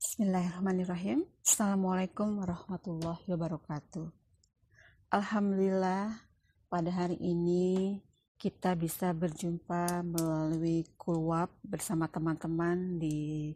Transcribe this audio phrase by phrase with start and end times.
[0.00, 1.28] Bismillahirrahmanirrahim.
[1.44, 4.08] Assalamualaikum warahmatullahi wabarakatuh.
[5.12, 6.16] Alhamdulillah
[6.72, 8.00] pada hari ini
[8.40, 13.52] kita bisa berjumpa melalui kulwap bersama teman-teman di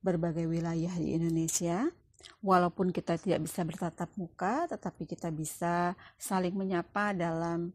[0.00, 1.92] berbagai wilayah di Indonesia.
[2.40, 7.68] Walaupun kita tidak bisa bertatap muka, tetapi kita bisa saling menyapa dalam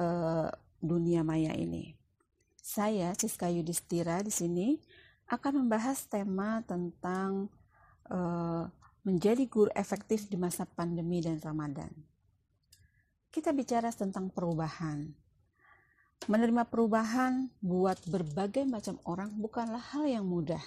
[0.00, 0.48] uh,
[0.80, 2.03] dunia maya ini.
[2.64, 4.80] Saya Siska Yudhistira di sini
[5.28, 7.52] akan membahas tema tentang
[8.08, 8.64] uh,
[9.04, 11.92] menjadi guru efektif di masa pandemi dan Ramadan.
[13.28, 15.12] Kita bicara tentang perubahan.
[16.24, 20.64] Menerima perubahan buat berbagai macam orang bukanlah hal yang mudah.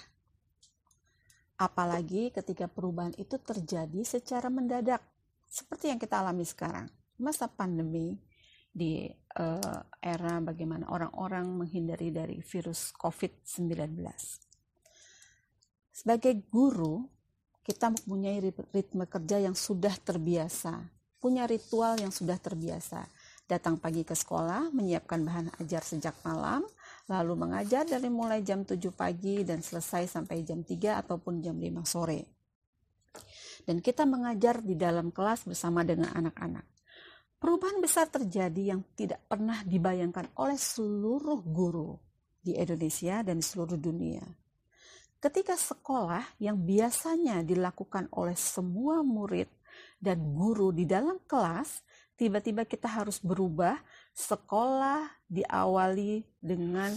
[1.58, 5.02] Apalagi ketika perubahan itu terjadi secara mendadak,
[5.50, 6.86] seperti yang kita alami sekarang.
[7.18, 8.22] Masa pandemi
[8.68, 9.08] di
[9.38, 13.98] uh, era bagaimana orang-orang menghindari dari virus COVID-19.
[15.92, 17.02] Sebagai guru,
[17.66, 18.38] kita mempunyai
[18.70, 20.78] ritme kerja yang sudah terbiasa,
[21.18, 23.04] punya ritual yang sudah terbiasa.
[23.48, 26.62] Datang pagi ke sekolah, menyiapkan bahan ajar sejak malam,
[27.08, 31.82] lalu mengajar dari mulai jam 7 pagi dan selesai sampai jam 3 ataupun jam 5
[31.88, 32.28] sore.
[33.64, 36.77] Dan kita mengajar di dalam kelas bersama dengan anak-anak.
[37.38, 41.94] Perubahan besar terjadi yang tidak pernah dibayangkan oleh seluruh guru
[42.42, 44.26] di Indonesia dan seluruh dunia
[45.18, 49.50] Ketika sekolah yang biasanya dilakukan oleh semua murid
[49.98, 51.82] dan guru di dalam kelas,
[52.14, 53.82] tiba-tiba kita harus berubah.
[54.14, 56.94] Sekolah diawali dengan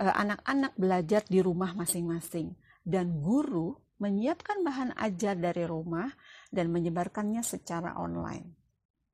[0.00, 6.08] eh, anak-anak belajar di rumah masing-masing, dan guru menyiapkan bahan ajar dari rumah
[6.48, 8.59] dan menyebarkannya secara online.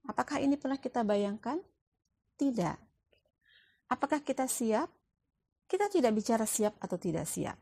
[0.06, 1.58] Apakah ini pernah kita bayangkan?
[2.38, 2.78] Tidak.
[3.90, 4.90] Apakah kita siap?
[5.66, 7.58] Kita tidak bicara siap atau tidak siap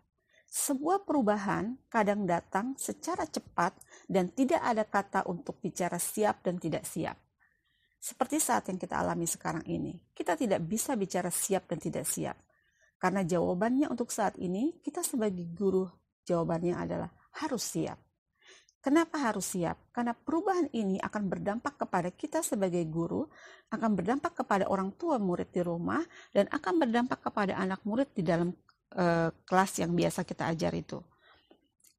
[0.55, 3.75] sebuah perubahan kadang datang secara cepat
[4.07, 7.19] dan tidak ada kata untuk bicara siap dan tidak siap.
[7.99, 12.39] Seperti saat yang kita alami sekarang ini, kita tidak bisa bicara siap dan tidak siap.
[13.03, 15.91] Karena jawabannya untuk saat ini, kita sebagai guru,
[16.23, 17.11] jawabannya adalah
[17.43, 17.99] harus siap.
[18.85, 19.81] Kenapa harus siap?
[19.97, 23.25] Karena perubahan ini akan berdampak kepada kita sebagai guru,
[23.73, 26.05] akan berdampak kepada orang tua murid di rumah,
[26.37, 28.53] dan akan berdampak kepada anak murid di dalam
[28.93, 31.01] uh, kelas yang biasa kita ajar itu.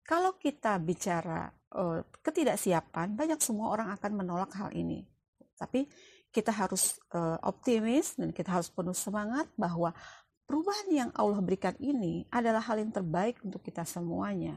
[0.05, 5.09] Kalau kita bicara uh, ketidaksiapan, banyak semua orang akan menolak hal ini.
[5.57, 5.89] Tapi
[6.29, 9.89] kita harus uh, optimis dan kita harus penuh semangat bahwa
[10.45, 14.53] perubahan yang Allah berikan ini adalah hal yang terbaik untuk kita semuanya.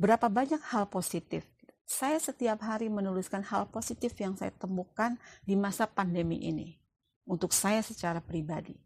[0.00, 1.44] Berapa banyak hal positif
[1.90, 6.78] saya setiap hari menuliskan hal positif yang saya temukan di masa pandemi ini
[7.26, 8.78] untuk saya secara pribadi.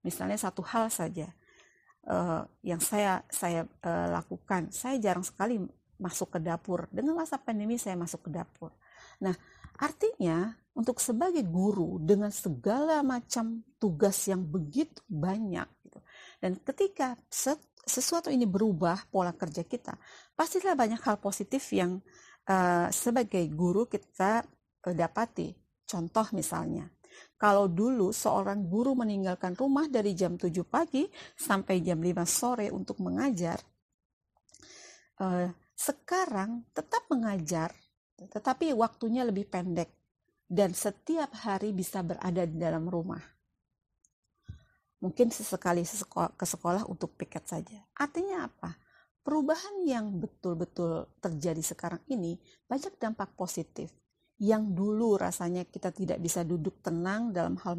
[0.00, 1.28] Misalnya satu hal saja,
[2.08, 4.72] uh, yang saya saya uh, lakukan.
[4.72, 5.60] Saya jarang sekali
[6.00, 6.88] masuk ke dapur.
[6.88, 8.72] Dengan masa pandemi saya masuk ke dapur.
[9.20, 9.36] Nah,
[9.76, 16.00] artinya untuk sebagai guru dengan segala macam tugas yang begitu banyak gitu.
[16.40, 17.20] Dan ketika
[17.84, 19.96] sesuatu ini berubah pola kerja kita,
[20.36, 21.98] pastilah banyak hal positif yang
[22.48, 24.44] uh, sebagai guru kita
[24.86, 25.52] uh, dapati.
[25.90, 26.86] Contoh misalnya,
[27.34, 33.02] kalau dulu seorang guru meninggalkan rumah dari jam 7 pagi sampai jam 5 sore untuk
[33.02, 33.58] mengajar,
[35.18, 37.74] eh, sekarang tetap mengajar,
[38.20, 39.90] tetapi waktunya lebih pendek
[40.46, 43.39] dan setiap hari bisa berada di dalam rumah.
[45.00, 45.82] Mungkin sesekali
[46.36, 47.80] ke sekolah untuk piket saja.
[47.96, 48.76] Artinya apa?
[49.20, 52.36] Perubahan yang betul-betul terjadi sekarang ini
[52.68, 53.92] banyak dampak positif
[54.40, 57.76] yang dulu rasanya kita tidak bisa duduk tenang dalam hal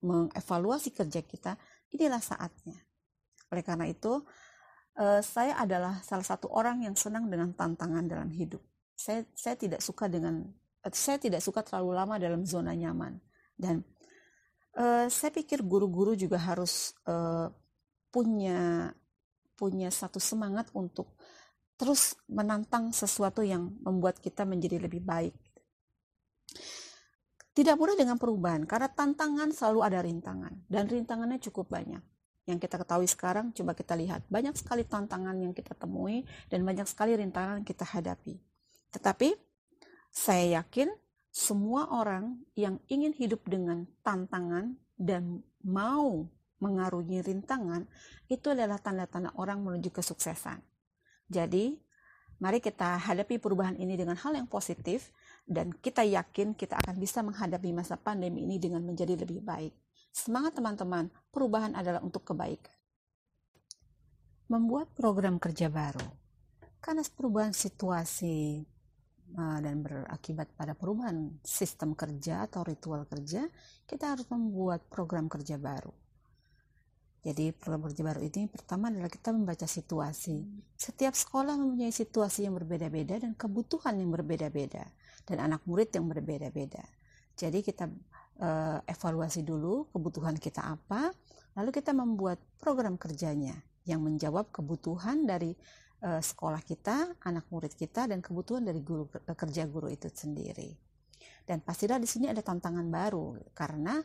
[0.00, 1.58] mengevaluasi kerja kita,
[1.90, 2.78] inilah saatnya.
[3.50, 4.22] Oleh karena itu,
[4.94, 8.62] eh, saya adalah salah satu orang yang senang dengan tantangan dalam hidup.
[8.94, 10.46] Saya, saya tidak suka dengan
[10.86, 13.18] eh, saya tidak suka terlalu lama dalam zona nyaman
[13.58, 13.82] dan
[14.76, 17.48] uh, saya pikir guru-guru juga harus uh,
[18.10, 18.92] punya
[19.56, 21.14] punya satu semangat untuk
[21.80, 25.34] terus menantang sesuatu yang membuat kita menjadi lebih baik
[27.50, 32.00] tidak mudah dengan perubahan karena tantangan selalu ada rintangan dan rintangannya cukup banyak.
[32.48, 36.86] Yang kita ketahui sekarang coba kita lihat banyak sekali tantangan yang kita temui dan banyak
[36.86, 38.38] sekali rintangan yang kita hadapi.
[38.94, 39.34] Tetapi
[40.08, 40.88] saya yakin
[41.30, 46.26] semua orang yang ingin hidup dengan tantangan dan mau
[46.60, 47.88] mengarungi rintangan
[48.28, 50.60] itu adalah tanda-tanda orang menuju kesuksesan.
[51.30, 51.78] Jadi,
[52.42, 55.14] mari kita hadapi perubahan ini dengan hal yang positif
[55.46, 59.72] dan kita yakin kita akan bisa menghadapi masa pandemi ini dengan menjadi lebih baik.
[60.10, 62.74] Semangat teman-teman, perubahan adalah untuk kebaikan.
[64.50, 66.02] membuat program kerja baru.
[66.82, 68.66] Karena perubahan situasi
[69.36, 73.46] dan berakibat pada perubahan sistem kerja atau ritual kerja,
[73.86, 75.92] kita harus membuat program kerja baru.
[77.20, 80.40] Jadi program kerja baru ini pertama adalah kita membaca situasi.
[80.72, 84.88] Setiap sekolah mempunyai situasi yang berbeda-beda dan kebutuhan yang berbeda-beda
[85.28, 86.80] dan anak murid yang berbeda-beda.
[87.36, 87.92] Jadi kita
[88.40, 91.12] uh, evaluasi dulu kebutuhan kita apa,
[91.60, 93.52] lalu kita membuat program kerjanya
[93.84, 95.52] yang menjawab kebutuhan dari
[96.04, 100.76] uh, sekolah kita, anak murid kita dan kebutuhan dari guru uh, kerja guru itu sendiri.
[101.44, 103.98] Dan pastilah di sini ada tantangan baru karena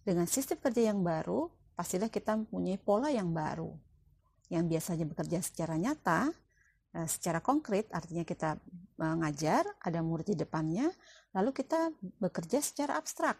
[0.00, 3.72] dengan sistem kerja yang baru pastilah kita mempunyai pola yang baru
[4.50, 6.28] yang biasanya bekerja secara nyata,
[6.92, 8.58] eh, secara konkret, artinya kita
[8.98, 10.90] mengajar, ada murid di depannya,
[11.32, 13.38] lalu kita bekerja secara abstrak.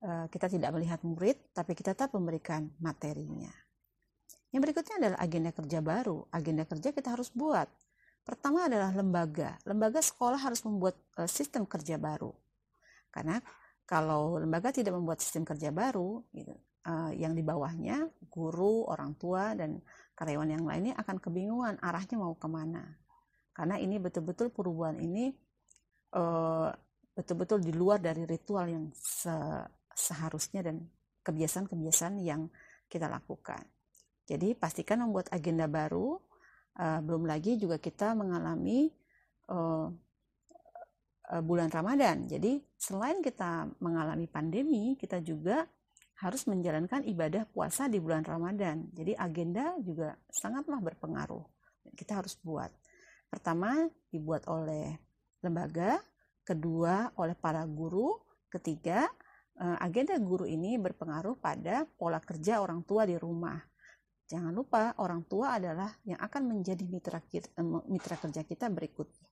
[0.00, 3.52] Eh, kita tidak melihat murid, tapi kita tetap memberikan materinya.
[4.48, 6.18] Yang berikutnya adalah agenda kerja baru.
[6.32, 7.68] Agenda kerja kita harus buat.
[8.24, 9.56] Pertama adalah lembaga.
[9.64, 12.32] Lembaga sekolah harus membuat eh, sistem kerja baru.
[13.12, 13.40] Karena
[13.88, 16.52] kalau lembaga tidak membuat sistem kerja baru, gitu,
[16.84, 19.80] uh, yang di bawahnya, guru, orang tua, dan
[20.12, 22.84] karyawan yang lainnya akan kebingungan arahnya mau ke mana.
[23.56, 25.32] Karena ini betul-betul perubahan ini
[26.08, 26.76] betul
[27.16, 29.34] betul-betul di luar dari ritual yang se
[29.90, 30.78] seharusnya dan
[31.26, 32.46] kebiasaan-kebiasaan yang
[32.86, 33.58] kita lakukan.
[34.28, 36.20] Jadi pastikan membuat agenda baru.
[36.78, 38.92] Uh, belum lagi juga kita mengalami
[39.50, 39.90] uh,
[41.32, 42.28] uh, bulan Ramadan.
[42.28, 45.66] Jadi selain kita mengalami pandemi, kita juga
[46.22, 48.94] harus menjalankan ibadah puasa di bulan Ramadan.
[48.94, 51.42] Jadi agenda juga sangatlah berpengaruh.
[51.96, 52.70] Kita harus buat.
[53.26, 54.98] Pertama dibuat oleh
[55.42, 55.98] lembaga,
[56.46, 58.18] kedua oleh para guru,
[58.50, 59.06] ketiga
[59.58, 63.58] agenda guru ini berpengaruh pada pola kerja orang tua di rumah.
[64.28, 69.28] Jangan lupa orang tua adalah yang akan menjadi mitra, kita, eh, mitra kerja kita berikutnya.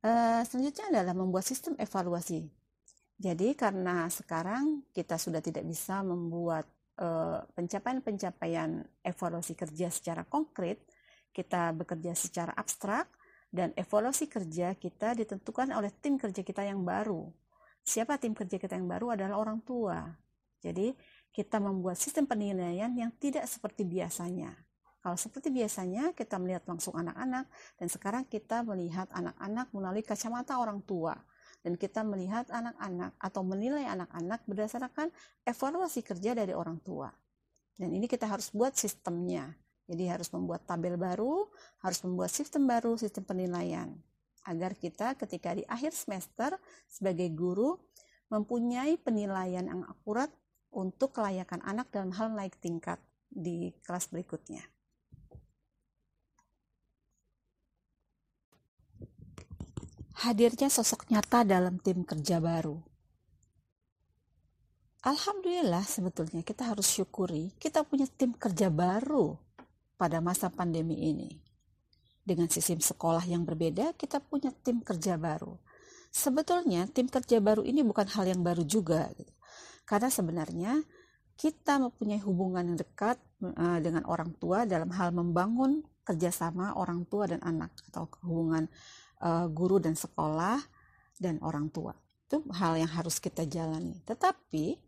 [0.00, 2.48] Uh, selanjutnya adalah membuat sistem evaluasi
[3.20, 6.64] jadi karena sekarang kita sudah tidak bisa membuat
[6.96, 10.80] eh, pencapaian-pencapaian evaluasi kerja secara konkret,
[11.28, 13.12] kita bekerja secara abstrak
[13.52, 17.28] dan evaluasi kerja kita ditentukan oleh tim kerja kita yang baru.
[17.84, 20.00] Siapa tim kerja kita yang baru adalah orang tua.
[20.64, 20.96] Jadi
[21.30, 24.50] kita membuat sistem penilaian yang tidak seperti biasanya.
[25.00, 27.48] Kalau seperti biasanya kita melihat langsung anak-anak
[27.80, 31.16] dan sekarang kita melihat anak-anak melalui kacamata orang tua
[31.64, 35.08] dan kita melihat anak-anak atau menilai anak-anak berdasarkan
[35.48, 37.08] evaluasi kerja dari orang tua.
[37.80, 39.48] Dan ini kita harus buat sistemnya.
[39.88, 41.48] Jadi harus membuat tabel baru,
[41.80, 43.88] harus membuat sistem baru, sistem penilaian.
[44.44, 47.80] Agar kita ketika di akhir semester sebagai guru
[48.30, 50.30] mempunyai penilaian yang akurat
[50.70, 52.98] untuk kelayakan anak dalam hal naik tingkat
[53.30, 54.62] di kelas berikutnya.
[60.20, 62.76] hadirnya sosok nyata dalam tim kerja baru.
[65.00, 69.32] Alhamdulillah sebetulnya kita harus syukuri kita punya tim kerja baru
[69.96, 71.40] pada masa pandemi ini.
[72.20, 75.56] Dengan sistem sekolah yang berbeda, kita punya tim kerja baru.
[76.12, 79.08] Sebetulnya tim kerja baru ini bukan hal yang baru juga.
[79.16, 79.32] Gitu.
[79.90, 80.78] Karena sebenarnya
[81.34, 87.26] kita mempunyai hubungan yang dekat uh, dengan orang tua dalam hal membangun kerjasama orang tua
[87.26, 88.70] dan anak atau hubungan
[89.18, 90.62] uh, guru dan sekolah
[91.18, 91.90] dan orang tua.
[92.30, 93.98] Itu hal yang harus kita jalani.
[94.06, 94.78] Tetapi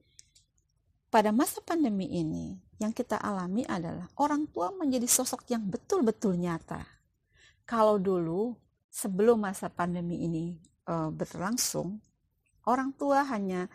[1.11, 6.87] pada masa pandemi ini yang kita alami adalah orang tua menjadi sosok yang betul-betul nyata.
[7.67, 8.55] Kalau dulu
[8.87, 10.55] sebelum masa pandemi ini
[10.87, 11.99] uh, berlangsung,
[12.71, 13.67] orang tua hanya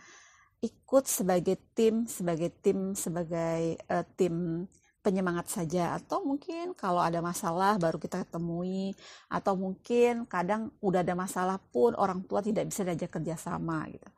[0.61, 4.65] ikut sebagai tim, sebagai tim, sebagai uh, tim
[5.07, 8.91] penyemangat saja atau mungkin kalau ada masalah baru kita temui
[9.31, 14.09] atau mungkin kadang udah ada masalah pun orang tua tidak bisa diajak kerjasama gitu.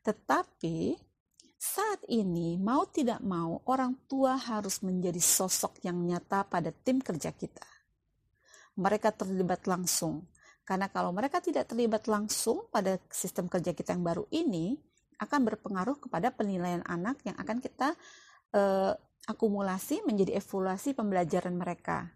[0.00, 0.96] Tetapi
[1.58, 7.34] saat ini mau tidak mau orang tua harus menjadi sosok yang nyata pada tim kerja
[7.34, 7.66] kita.
[8.78, 10.32] Mereka terlibat langsung.
[10.62, 14.78] Karena kalau mereka tidak terlibat langsung pada sistem kerja kita yang baru ini,
[15.18, 17.94] akan berpengaruh kepada penilaian anak yang akan kita
[18.54, 18.94] uh,
[19.28, 22.08] akumulasi menjadi evaluasi pembelajaran mereka.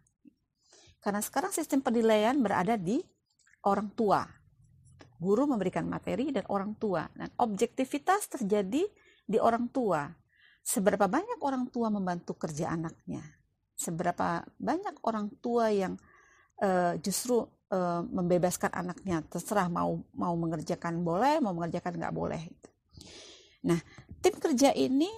[1.02, 3.02] Karena sekarang sistem penilaian berada di
[3.66, 4.22] orang tua.
[5.18, 7.04] Guru memberikan materi dan orang tua.
[7.10, 8.86] Dan objektivitas terjadi
[9.26, 10.06] di orang tua.
[10.62, 13.22] Seberapa banyak orang tua membantu kerja anaknya?
[13.74, 15.98] Seberapa banyak orang tua yang
[16.62, 17.42] uh, justru
[17.74, 22.42] uh, membebaskan anaknya terserah mau mau mengerjakan boleh, mau mengerjakan nggak boleh.
[23.66, 23.78] Nah,
[24.18, 25.08] tim kerja ini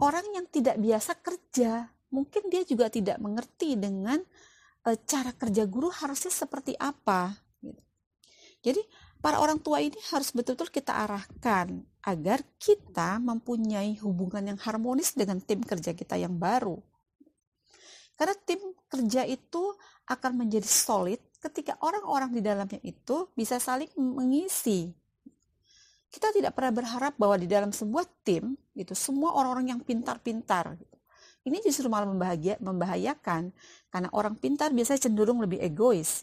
[0.00, 4.22] orang yang tidak biasa kerja mungkin dia juga tidak mengerti dengan
[4.86, 7.34] e, cara kerja guru harusnya seperti apa.
[7.58, 7.82] Gitu.
[8.62, 8.82] Jadi
[9.18, 15.42] para orang tua ini harus betul-betul kita arahkan agar kita mempunyai hubungan yang harmonis dengan
[15.42, 16.78] tim kerja kita yang baru.
[18.14, 19.74] Karena tim kerja itu
[20.06, 24.94] akan menjadi solid ketika orang-orang di dalamnya itu bisa saling mengisi.
[26.14, 30.78] Kita tidak pernah berharap bahwa di dalam sebuah tim itu semua orang-orang yang pintar-pintar.
[30.78, 30.96] Gitu.
[31.50, 32.06] Ini justru malah
[32.62, 33.50] membahayakan
[33.90, 36.22] karena orang pintar biasanya cenderung lebih egois.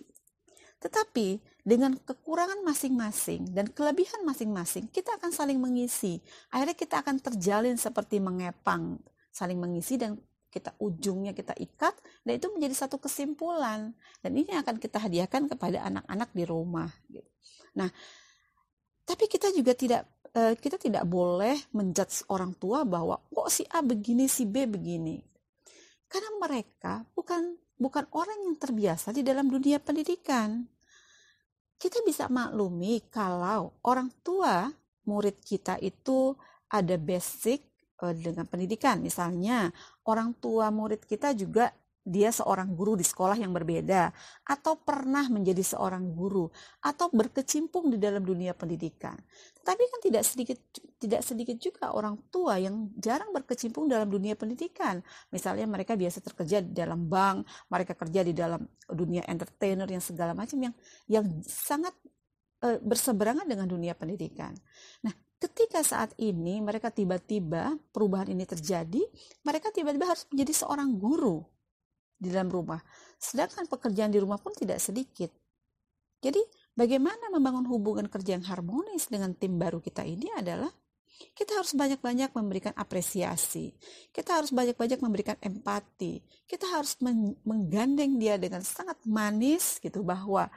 [0.79, 6.24] Tetapi dengan kekurangan masing-masing dan kelebihan masing-masing, kita akan saling mengisi.
[6.50, 8.95] Akhirnya kita akan terjalin seperti mengepang,
[9.29, 10.15] saling mengisi dan
[10.51, 11.95] kita ujungnya kita ikat
[12.27, 17.29] dan itu menjadi satu kesimpulan dan ini akan kita hadiahkan kepada anak-anak di rumah gitu.
[17.71, 17.88] Nah,
[19.05, 23.84] tapi kita juga tidak eh, kita tidak boleh menjudge orang tua bahwa kok si A
[23.84, 25.20] begini si B begini.
[26.12, 30.63] Karena mereka bukan bukan orang yang terbiasa di dalam dunia pendidikan.
[31.81, 34.70] Kita bisa maklumi kalau orang tua
[35.10, 36.38] murid kita itu
[36.70, 38.98] ada basic Eh, dengan pendidikan.
[38.98, 39.70] Misalnya,
[40.10, 41.70] orang tua murid kita juga
[42.01, 44.10] dia seorang guru di sekolah yang berbeda
[44.50, 46.50] atau pernah menjadi seorang guru
[46.81, 49.13] atau berkecimpung di dalam dunia pendidikan.
[49.62, 50.58] Tetapi kan tidak sedikit
[50.98, 54.98] tidak sedikit juga orang tua yang jarang berkecimpung dalam dunia pendidikan.
[55.29, 60.34] Misalnya mereka biasa terkerja di dalam bank, mereka kerja di dalam dunia entertainer yang segala
[60.34, 60.74] macam yang
[61.05, 61.93] yang sangat
[62.65, 64.58] e, berseberangan dengan dunia pendidikan.
[65.05, 69.05] Nah, ketika saat ini mereka tiba-tiba perubahan ini terjadi,
[69.46, 71.46] mereka tiba-tiba harus menjadi seorang guru
[72.22, 72.78] di dalam rumah.
[73.18, 75.34] Sedangkan pekerjaan di rumah pun tidak sedikit.
[76.22, 76.38] Jadi,
[76.78, 80.70] bagaimana membangun hubungan kerja yang harmonis dengan tim baru kita ini adalah
[81.34, 83.74] kita harus banyak-banyak memberikan apresiasi.
[84.10, 86.22] Kita harus banyak-banyak memberikan empati.
[86.50, 86.98] Kita harus
[87.46, 90.50] menggandeng dia dengan sangat manis gitu bahwa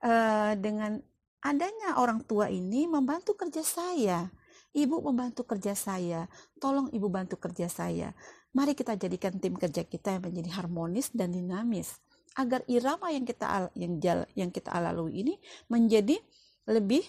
[0.00, 1.00] uh, dengan
[1.44, 4.32] adanya orang tua ini membantu kerja saya.
[4.72, 6.28] Ibu membantu kerja saya.
[6.60, 8.12] Tolong ibu bantu kerja saya.
[8.58, 11.94] Mari kita jadikan tim kerja kita yang menjadi harmonis dan dinamis
[12.34, 14.02] agar irama yang kita yang
[14.34, 15.38] yang kita lalui ini
[15.70, 16.18] menjadi
[16.66, 17.06] lebih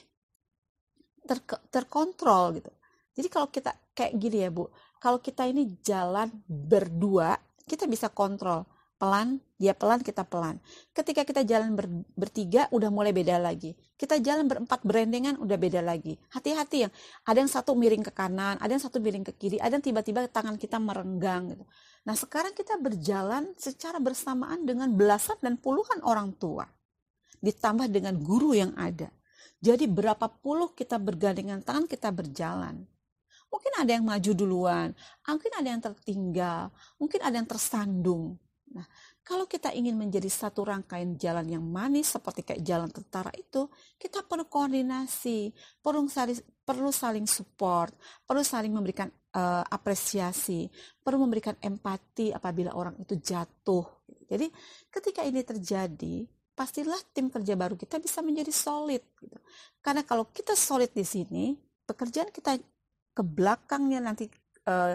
[1.25, 1.41] ter,
[1.73, 2.69] terkontrol gitu.
[3.17, 4.69] Jadi kalau kita kayak gini ya Bu,
[5.01, 7.33] kalau kita ini jalan berdua,
[7.65, 10.59] kita bisa kontrol pelan, dia pelan, kita pelan.
[10.91, 11.87] Ketika kita jalan ber,
[12.19, 13.73] bertiga, udah mulai beda lagi.
[13.95, 16.19] Kita jalan berempat berendengan, udah beda lagi.
[16.35, 16.91] Hati-hati yang
[17.23, 20.27] ada yang satu miring ke kanan, ada yang satu miring ke kiri, ada yang tiba-tiba
[20.27, 21.55] tangan kita merenggang.
[21.55, 21.63] Gitu.
[22.03, 26.67] Nah sekarang kita berjalan secara bersamaan dengan belasan dan puluhan orang tua.
[27.39, 29.07] Ditambah dengan guru yang ada.
[29.63, 32.83] Jadi berapa puluh kita bergandengan tangan kita berjalan.
[33.49, 34.93] Mungkin ada yang maju duluan,
[35.25, 36.69] mungkin ada yang tertinggal,
[37.01, 38.37] mungkin ada yang tersandung
[38.69, 38.85] Nah,
[39.25, 43.65] kalau kita ingin menjadi satu rangkaian jalan yang manis seperti kayak jalan tentara itu,
[43.97, 45.49] kita perlu koordinasi,
[45.81, 47.93] perlu saling, perlu saling support,
[48.25, 50.69] perlu saling memberikan uh, apresiasi,
[51.01, 54.05] perlu memberikan empati apabila orang itu jatuh.
[54.29, 54.45] Jadi,
[54.93, 59.01] ketika ini terjadi, pastilah tim kerja baru kita bisa menjadi solid.
[59.17, 59.37] Gitu.
[59.81, 61.57] Karena kalau kita solid di sini,
[61.89, 62.59] pekerjaan kita
[63.15, 64.29] ke belakangnya nanti
[64.69, 64.93] uh,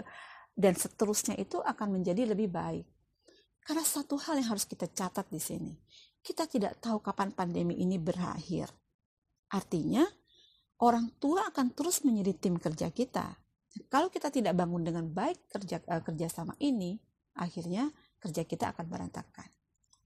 [0.55, 2.94] dan seterusnya itu akan menjadi lebih baik.
[3.65, 5.73] Karena satu hal yang harus kita catat di sini,
[6.21, 8.69] kita tidak tahu kapan pandemi ini berakhir.
[9.49, 10.05] Artinya,
[10.85, 13.33] orang tua akan terus menjadi tim kerja kita.
[13.89, 17.01] Kalau kita tidak bangun dengan baik kerja uh, kerjasama ini,
[17.33, 17.89] akhirnya
[18.21, 19.49] kerja kita akan berantakan.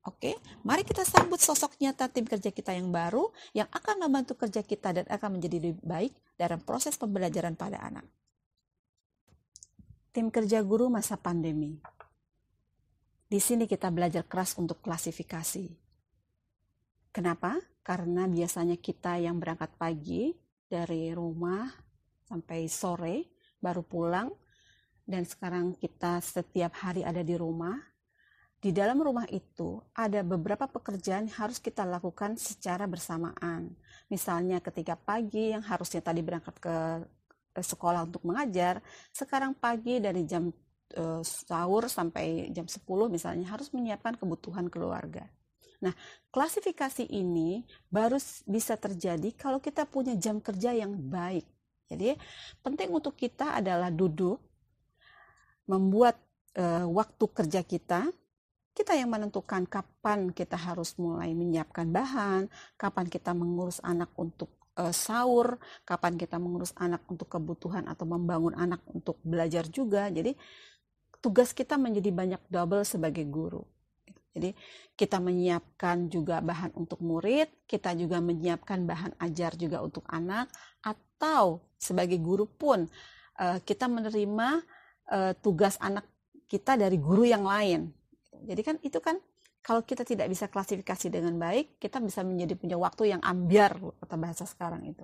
[0.08, 4.64] Oke, mari kita sambut sosok nyata tim kerja kita yang baru yang akan membantu kerja
[4.64, 8.08] kita dan akan menjadi lebih baik dalam proses pembelajaran pada anak.
[10.16, 11.78] Tim kerja guru masa pandemi.
[13.30, 15.70] Di sini kita belajar keras untuk klasifikasi.
[17.14, 17.62] Kenapa?
[17.86, 20.34] Karena biasanya kita yang berangkat pagi
[20.66, 21.70] dari rumah
[22.26, 23.30] sampai sore
[23.62, 24.34] baru pulang
[25.06, 27.78] dan sekarang kita setiap hari ada di rumah.
[28.58, 33.78] Di dalam rumah itu ada beberapa pekerjaan yang harus kita lakukan secara bersamaan.
[34.10, 36.76] Misalnya ketika pagi yang harusnya tadi berangkat ke
[37.62, 38.82] sekolah untuk mengajar,
[39.14, 40.50] sekarang pagi dari jam
[40.98, 42.82] uh, sahur sampai jam 10
[43.12, 45.28] misalnya harus menyiapkan kebutuhan keluarga.
[45.80, 45.96] Nah,
[46.34, 51.48] klasifikasi ini baru bisa terjadi kalau kita punya jam kerja yang baik.
[51.90, 52.14] Jadi,
[52.62, 54.38] penting untuk kita adalah duduk,
[55.70, 56.18] membuat
[56.58, 58.10] uh, waktu kerja kita.
[58.74, 62.48] Kita yang menentukan kapan kita harus mulai menyiapkan bahan,
[62.80, 64.48] kapan kita mengurus anak untuk
[64.80, 70.08] uh, sahur, kapan kita mengurus anak untuk kebutuhan atau membangun anak untuk belajar juga.
[70.08, 70.32] Jadi
[71.20, 73.64] tugas kita menjadi banyak double sebagai guru.
[74.30, 74.56] Jadi
[74.94, 80.48] kita menyiapkan juga bahan untuk murid, kita juga menyiapkan bahan ajar juga untuk anak,
[80.86, 82.88] atau sebagai guru pun
[83.42, 84.64] uh, kita menerima
[85.12, 86.06] uh, tugas anak
[86.46, 87.90] kita dari guru yang lain.
[88.46, 89.20] Jadi kan itu kan
[89.60, 94.16] kalau kita tidak bisa klasifikasi dengan baik, kita bisa menjadi punya waktu yang ambiar kata
[94.16, 95.04] bahasa sekarang itu.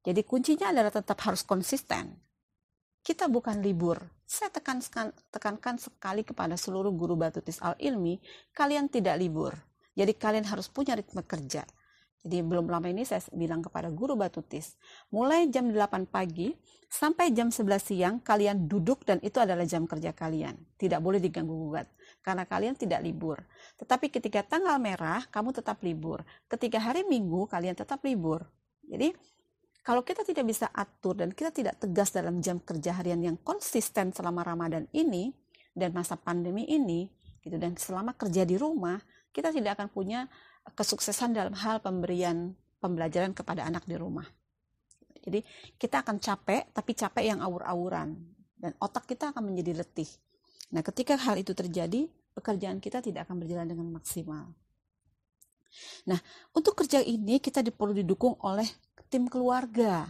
[0.00, 2.16] Jadi kuncinya adalah tetap harus konsisten.
[3.00, 3.96] Kita bukan libur.
[4.28, 8.20] Saya tekankan, tekankan sekali kepada seluruh guru batutis al-ilmi,
[8.52, 9.56] kalian tidak libur.
[9.96, 11.64] Jadi kalian harus punya ritme kerja.
[12.20, 14.76] Jadi belum lama ini saya bilang kepada guru batutis,
[15.08, 16.52] mulai jam 8 pagi
[16.84, 20.52] sampai jam 11 siang kalian duduk dan itu adalah jam kerja kalian.
[20.76, 21.88] Tidak boleh diganggu gugat
[22.20, 23.40] karena kalian tidak libur.
[23.80, 26.20] Tetapi ketika tanggal merah kamu tetap libur.
[26.44, 28.44] Ketika hari Minggu kalian tetap libur.
[28.84, 29.16] Jadi
[29.90, 34.14] kalau kita tidak bisa atur dan kita tidak tegas dalam jam kerja harian yang konsisten
[34.14, 35.34] selama Ramadan ini
[35.74, 37.10] dan masa pandemi ini
[37.42, 39.02] gitu dan selama kerja di rumah,
[39.34, 40.30] kita tidak akan punya
[40.78, 44.30] kesuksesan dalam hal pemberian pembelajaran kepada anak di rumah.
[45.26, 45.42] Jadi
[45.74, 48.14] kita akan capek, tapi capek yang awur-awuran.
[48.54, 50.06] Dan otak kita akan menjadi letih.
[50.70, 52.06] Nah ketika hal itu terjadi,
[52.38, 54.54] pekerjaan kita tidak akan berjalan dengan maksimal.
[56.06, 56.18] Nah,
[56.50, 58.66] untuk kerja ini kita perlu didukung oleh
[59.10, 60.06] tim keluarga.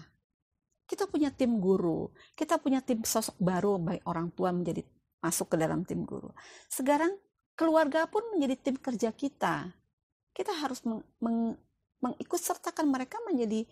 [0.85, 4.83] Kita punya tim guru, kita punya tim sosok baru baik orang tua menjadi
[5.23, 6.35] masuk ke dalam tim guru.
[6.67, 7.15] Sekarang
[7.55, 9.81] keluarga pun menjadi tim kerja kita
[10.35, 11.59] kita harus meng, meng,
[12.01, 13.67] mengikut sertakan mereka menjadi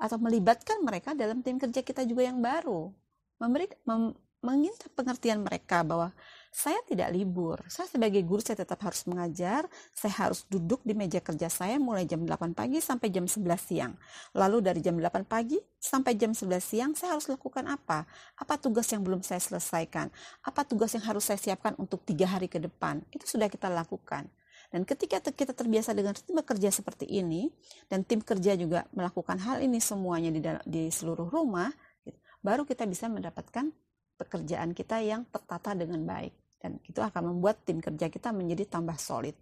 [0.00, 2.92] atau melibatkan mereka dalam tim kerja kita juga yang baru
[3.40, 6.12] memberi mem, mengingat pengertian mereka bahwa
[6.50, 7.62] saya tidak libur.
[7.70, 9.70] Saya sebagai guru saya tetap harus mengajar.
[9.94, 13.94] Saya harus duduk di meja kerja saya mulai jam 8 pagi sampai jam 11 siang.
[14.34, 18.02] Lalu dari jam 8 pagi sampai jam 11 siang saya harus lakukan apa?
[18.34, 20.10] Apa tugas yang belum saya selesaikan?
[20.42, 22.98] Apa tugas yang harus saya siapkan untuk tiga hari ke depan?
[23.14, 24.26] Itu sudah kita lakukan.
[24.70, 27.50] Dan ketika kita terbiasa dengan tim kerja seperti ini,
[27.90, 31.74] dan tim kerja juga melakukan hal ini semuanya di, dalam, di seluruh rumah,
[32.38, 33.66] baru kita bisa mendapatkan
[34.20, 36.39] pekerjaan kita yang tertata dengan baik.
[36.60, 39.34] Dan itu akan membuat tim kerja kita menjadi tambah solid.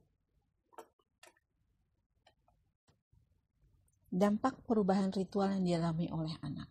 [4.09, 6.70] Dampak perubahan ritual yang dialami oleh anak.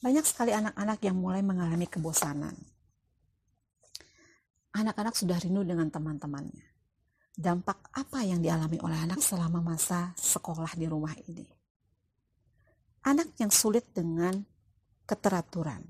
[0.00, 2.56] Banyak sekali anak-anak yang mulai mengalami kebosanan
[4.74, 6.66] anak-anak sudah rindu dengan teman-temannya.
[7.34, 11.46] Dampak apa yang dialami oleh anak selama masa sekolah di rumah ini?
[13.08, 14.36] Anak yang sulit dengan
[15.08, 15.80] keteraturan.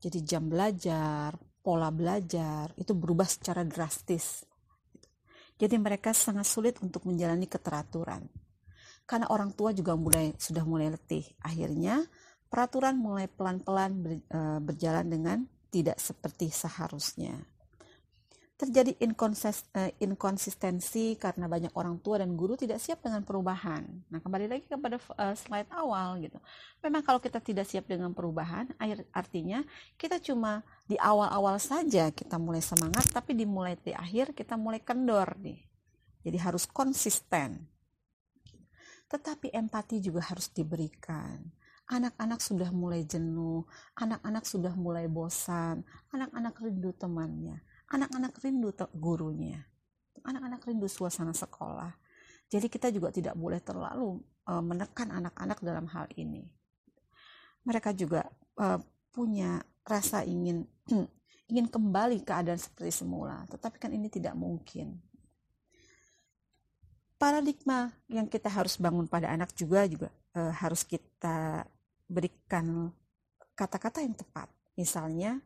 [0.00, 4.44] Jadi jam belajar, pola belajar itu berubah secara drastis.
[5.60, 8.24] Jadi mereka sangat sulit untuk menjalani keteraturan.
[9.04, 11.26] Karena orang tua juga mulai sudah mulai letih.
[11.44, 12.00] Akhirnya
[12.48, 17.38] peraturan mulai pelan-pelan eh, berjalan dengan tidak seperti seharusnya
[18.60, 23.88] terjadi eh, inkonsistensi karena banyak orang tua dan guru tidak siap dengan perubahan.
[24.12, 26.36] Nah, kembali lagi kepada uh, slide awal gitu.
[26.84, 28.68] Memang kalau kita tidak siap dengan perubahan,
[29.16, 29.64] artinya
[29.96, 35.40] kita cuma di awal-awal saja kita mulai semangat, tapi dimulai di akhir kita mulai kendor
[35.40, 35.64] nih.
[36.20, 37.64] Jadi harus konsisten.
[39.08, 41.40] Tetapi empati juga harus diberikan.
[41.88, 43.64] Anak-anak sudah mulai jenuh,
[43.96, 49.66] anak-anak sudah mulai bosan, anak-anak rindu temannya anak-anak rindu gurunya.
[50.22, 51.90] Anak-anak rindu suasana sekolah.
[52.50, 54.18] Jadi kita juga tidak boleh terlalu
[54.50, 56.46] uh, menekan anak-anak dalam hal ini.
[57.62, 58.26] Mereka juga
[58.58, 58.78] uh,
[59.14, 60.66] punya rasa ingin
[61.50, 63.46] ingin kembali keadaan seperti semula.
[63.50, 64.98] Tetapi kan ini tidak mungkin.
[67.20, 71.68] Paradigma yang kita harus bangun pada anak juga juga uh, harus kita
[72.10, 72.90] berikan
[73.54, 74.48] kata-kata yang tepat.
[74.74, 75.38] Misalnya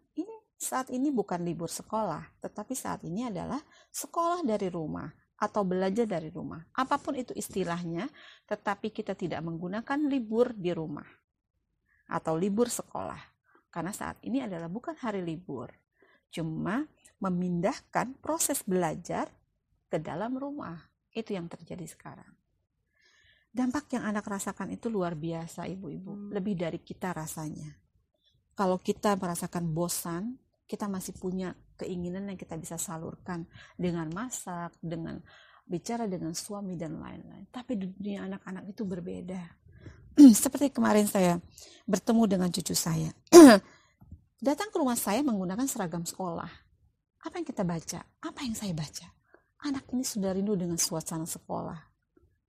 [0.64, 3.60] saat ini bukan libur sekolah, tetapi saat ini adalah
[3.92, 6.64] sekolah dari rumah atau belajar dari rumah.
[6.72, 8.08] Apa pun itu istilahnya,
[8.48, 11.06] tetapi kita tidak menggunakan libur di rumah
[12.08, 13.20] atau libur sekolah.
[13.68, 15.68] Karena saat ini adalah bukan hari libur.
[16.30, 16.86] Cuma
[17.18, 19.28] memindahkan proses belajar
[19.90, 20.78] ke dalam rumah.
[21.10, 22.30] Itu yang terjadi sekarang.
[23.54, 26.10] Dampak yang anak rasakan itu luar biasa, ibu-ibu.
[26.10, 26.30] Hmm.
[26.34, 27.78] Lebih dari kita rasanya.
[28.54, 33.44] Kalau kita merasakan bosan, kita masih punya keinginan yang kita bisa salurkan
[33.76, 35.20] dengan masak, dengan
[35.64, 37.48] bicara dengan suami dan lain-lain.
[37.48, 39.42] Tapi di dunia anak-anak itu berbeda.
[40.44, 41.40] Seperti kemarin saya
[41.88, 43.12] bertemu dengan cucu saya.
[44.44, 46.48] Datang ke rumah saya menggunakan seragam sekolah.
[47.24, 48.00] Apa yang kita baca?
[48.20, 49.08] Apa yang saya baca?
[49.64, 51.80] Anak ini sudah rindu dengan suasana sekolah.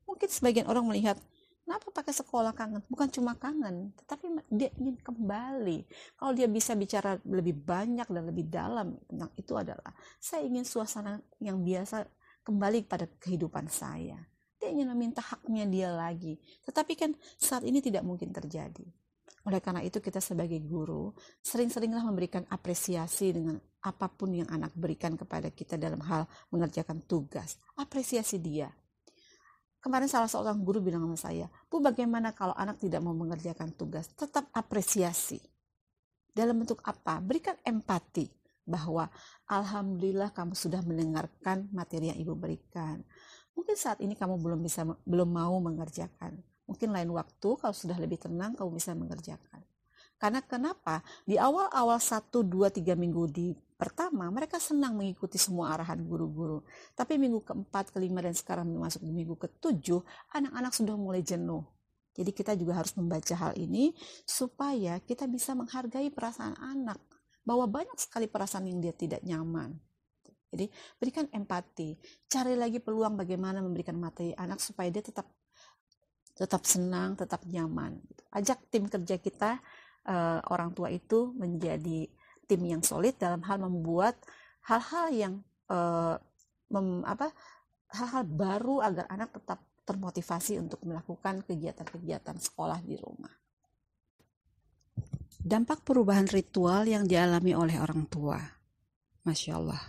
[0.04, 1.15] Mungkin sebagian orang melihat
[1.65, 2.86] Kenapa pakai sekolah kangen?
[2.86, 5.82] Bukan cuma kangen, tetapi dia ingin kembali.
[6.13, 9.89] Kalau dia bisa bicara lebih banyak dan lebih dalam tentang itu adalah
[10.21, 12.06] saya ingin suasana yang biasa
[12.45, 14.21] kembali pada kehidupan saya.
[14.62, 16.38] Dia ingin meminta haknya dia lagi.
[16.69, 18.86] Tetapi kan saat ini tidak mungkin terjadi.
[19.49, 25.17] Oleh karena itu kita sebagai guru sering-seringlah memberikan apresiasi dengan apa pun yang anak berikan
[25.17, 27.58] kepada kita dalam hal mengerjakan tugas.
[27.73, 28.69] Apresiasi dia
[29.85, 34.09] Kemarin salah seorang guru bilang sama saya, Bu bagaimana kalau anak tidak mau mengerjakan tugas?
[34.17, 35.37] Tetap apresiasi.
[36.33, 37.21] Dalam bentuk apa?
[37.21, 38.25] Berikan empati
[38.65, 39.05] bahwa
[39.45, 43.05] Alhamdulillah kamu sudah mendengarkan materi yang Ibu berikan.
[43.53, 46.33] Mungkin saat ini kamu belum bisa belum mau mengerjakan.
[46.65, 49.61] Mungkin lain waktu kalau sudah lebih tenang kamu bisa mengerjakan.
[50.17, 51.05] Karena kenapa?
[51.29, 56.63] Di awal-awal 1, 2, 3 minggu di pertama mereka senang mengikuti semua arahan guru-guru.
[56.95, 61.63] Tapi minggu keempat, kelima, dan sekarang masuk di minggu ketujuh, anak-anak sudah mulai jenuh.
[62.15, 63.91] Jadi kita juga harus membaca hal ini
[64.23, 66.99] supaya kita bisa menghargai perasaan anak.
[67.45, 69.75] Bahwa banyak sekali perasaan yang dia tidak nyaman.
[70.49, 71.99] Jadi berikan empati.
[72.31, 75.27] Cari lagi peluang bagaimana memberikan materi anak supaya dia tetap
[76.35, 77.99] tetap senang, tetap nyaman.
[78.31, 79.59] Ajak tim kerja kita,
[80.07, 82.07] uh, orang tua itu menjadi
[82.45, 84.15] tim yang solid dalam hal membuat
[84.65, 85.34] hal-hal yang
[85.69, 86.17] uh,
[86.69, 87.29] mem, apa
[87.93, 93.29] hal-hal baru agar anak tetap termotivasi untuk melakukan kegiatan-kegiatan sekolah di rumah.
[95.45, 98.41] Dampak perubahan ritual yang dialami oleh orang tua.
[99.21, 99.84] Masya Allah.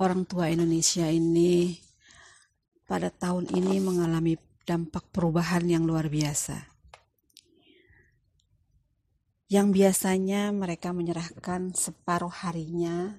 [0.00, 1.76] Orang tua Indonesia ini
[2.88, 6.69] pada tahun ini mengalami dampak perubahan yang luar biasa
[9.50, 13.18] yang biasanya mereka menyerahkan separuh harinya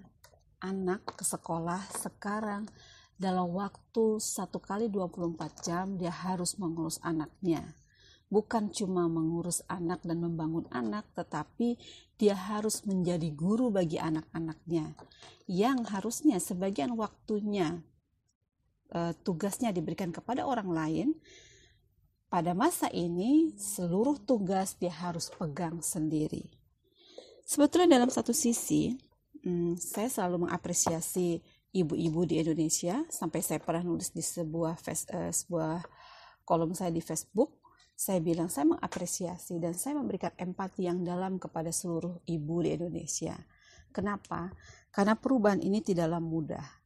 [0.64, 2.72] anak ke sekolah sekarang
[3.20, 7.76] dalam waktu satu kali 24 jam dia harus mengurus anaknya.
[8.32, 11.76] Bukan cuma mengurus anak dan membangun anak tetapi
[12.16, 14.96] dia harus menjadi guru bagi anak-anaknya.
[15.52, 17.84] Yang harusnya sebagian waktunya
[18.88, 21.08] e, tugasnya diberikan kepada orang lain
[22.32, 26.48] pada masa ini seluruh tugas dia harus pegang sendiri.
[27.44, 28.96] Sebetulnya dalam satu sisi,
[29.44, 31.44] hmm, saya selalu mengapresiasi
[31.76, 33.04] ibu-ibu di Indonesia.
[33.12, 35.84] Sampai saya pernah nulis di sebuah face, uh, sebuah
[36.48, 37.60] kolom saya di Facebook,
[38.00, 43.36] saya bilang saya mengapresiasi dan saya memberikan empati yang dalam kepada seluruh ibu di Indonesia.
[43.92, 44.56] Kenapa?
[44.88, 46.81] Karena perubahan ini tidaklah mudah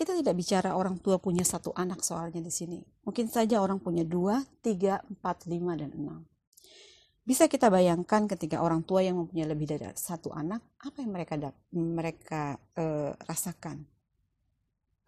[0.00, 2.80] kita tidak bicara orang tua punya satu anak soalnya di sini.
[3.04, 6.24] Mungkin saja orang punya dua, tiga, empat, lima, dan enam.
[7.20, 11.36] Bisa kita bayangkan ketika orang tua yang mempunyai lebih dari satu anak, apa yang mereka
[11.76, 12.42] mereka
[12.80, 13.84] uh, rasakan?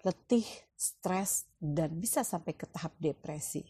[0.04, 0.44] Letih,
[0.76, 3.64] stres, dan bisa sampai ke tahap depresi.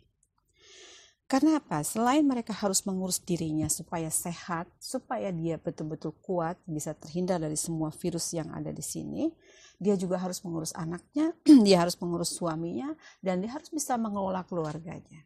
[1.33, 1.81] Karena apa?
[1.81, 7.89] Selain mereka harus mengurus dirinya supaya sehat, supaya dia betul-betul kuat, bisa terhindar dari semua
[7.89, 9.33] virus yang ada di sini,
[9.81, 11.33] dia juga harus mengurus anaknya,
[11.65, 12.93] dia harus mengurus suaminya,
[13.25, 15.25] dan dia harus bisa mengelola keluarganya.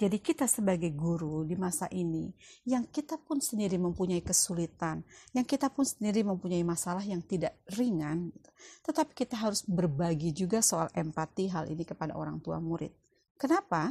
[0.00, 2.32] Jadi kita sebagai guru di masa ini,
[2.64, 5.04] yang kita pun sendiri mempunyai kesulitan,
[5.36, 8.32] yang kita pun sendiri mempunyai masalah yang tidak ringan,
[8.80, 12.96] tetapi kita harus berbagi juga soal empati hal ini kepada orang tua murid.
[13.40, 13.88] Kenapa?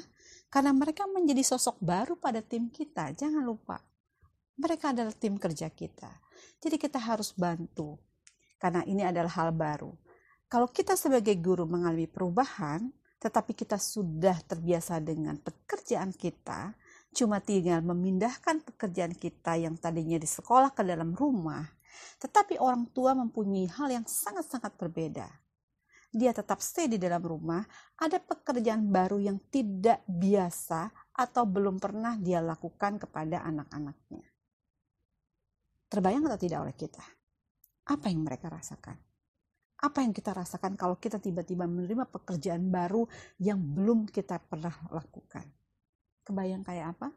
[0.50, 3.14] Karena mereka menjadi sosok baru pada tim kita.
[3.14, 3.78] Jangan lupa,
[4.58, 6.10] mereka adalah tim kerja kita.
[6.60, 7.96] Jadi kita harus bantu,
[8.60, 9.94] karena ini adalah hal baru.
[10.50, 12.90] Kalau kita sebagai guru mengalami perubahan,
[13.22, 16.74] tetapi kita sudah terbiasa dengan pekerjaan kita,
[17.14, 21.68] cuma tinggal memindahkan pekerjaan kita yang tadinya di sekolah ke dalam rumah,
[22.18, 25.28] tetapi orang tua mempunyai hal yang sangat-sangat berbeda.
[26.10, 27.62] Dia tetap stay di dalam rumah,
[28.02, 34.26] ada pekerjaan baru yang tidak biasa atau belum pernah dia lakukan kepada anak-anaknya.
[35.89, 37.19] Terbayang atau tidak oleh kita?
[37.89, 38.95] apa yang mereka rasakan?
[39.80, 43.08] Apa yang kita rasakan kalau kita tiba-tiba menerima pekerjaan baru
[43.41, 45.48] yang belum kita pernah lakukan?
[46.22, 47.10] Kebayang kayak apa?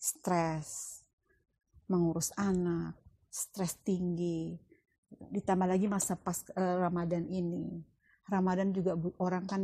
[0.00, 1.04] Stres,
[1.92, 2.96] mengurus anak,
[3.28, 4.56] stres tinggi,
[5.10, 7.82] ditambah lagi masa pas uh, Ramadan ini.
[8.30, 9.62] Ramadan juga orang kan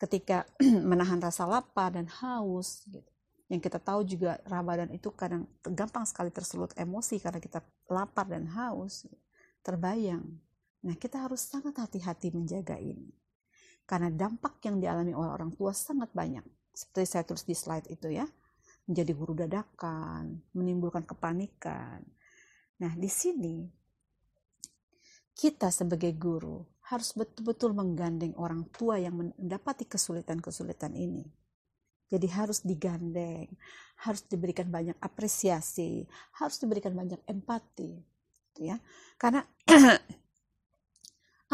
[0.00, 0.48] ketika
[0.90, 3.08] menahan rasa lapar dan haus gitu.
[3.46, 8.50] Yang kita tahu juga Ramadan itu kadang gampang sekali tersulut emosi karena kita lapar dan
[8.50, 9.06] haus
[9.62, 10.26] terbayang.
[10.82, 13.14] Nah kita harus sangat hati-hati menjaga ini.
[13.86, 16.42] Karena dampak yang dialami oleh orang tua sangat banyak.
[16.74, 18.26] Seperti saya tulis di slide itu ya.
[18.90, 22.02] Menjadi guru dadakan menimbulkan kepanikan.
[22.82, 23.62] Nah di sini
[25.36, 31.26] kita sebagai guru harus betul-betul menggandeng orang tua yang mendapati kesulitan-kesulitan ini
[32.06, 33.50] Jadi harus digandeng,
[34.06, 36.06] harus diberikan banyak apresiasi,
[36.38, 37.98] harus diberikan banyak empati,
[38.54, 38.78] gitu ya.
[39.18, 39.42] Karena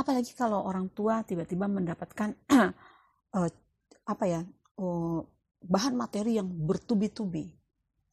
[0.00, 3.48] apalagi kalau orang tua tiba-tiba mendapatkan uh,
[4.12, 4.44] apa ya
[4.76, 5.24] uh,
[5.64, 7.56] bahan materi yang bertubi-tubi.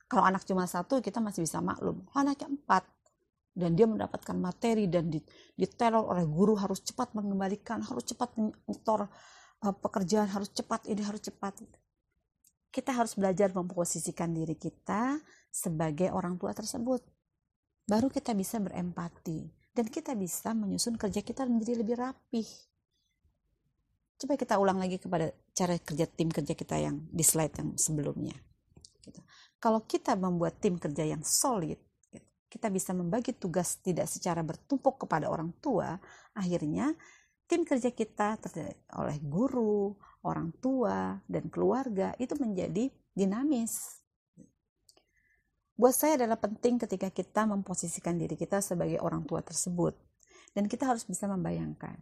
[0.09, 2.01] Kalau anak cuma satu kita masih bisa maklum.
[2.17, 2.87] Anaknya empat
[3.59, 5.11] dan dia mendapatkan materi dan
[5.59, 9.11] diteror oleh guru harus cepat mengembalikan, harus cepat menyetor
[9.61, 11.59] uh, pekerjaan, harus cepat ini harus cepat
[12.69, 15.17] kita harus belajar memposisikan diri kita
[15.49, 17.01] sebagai orang tua tersebut.
[17.89, 22.45] Baru kita bisa berempati dan kita bisa menyusun kerja kita menjadi lebih rapih.
[24.21, 28.37] Coba kita ulang lagi kepada cara kerja tim kerja kita yang di slide yang sebelumnya.
[29.01, 29.17] Gitu.
[29.57, 31.81] Kalau kita membuat tim kerja yang solid,
[32.49, 35.95] kita bisa membagi tugas tidak secara bertumpuk kepada orang tua,
[36.33, 36.91] akhirnya
[37.45, 38.41] tim kerja kita
[38.97, 39.93] oleh guru,
[40.25, 44.01] orang tua, dan keluarga itu menjadi dinamis.
[45.79, 49.95] Buat saya adalah penting ketika kita memposisikan diri kita sebagai orang tua tersebut.
[50.51, 51.95] Dan kita harus bisa membayangkan.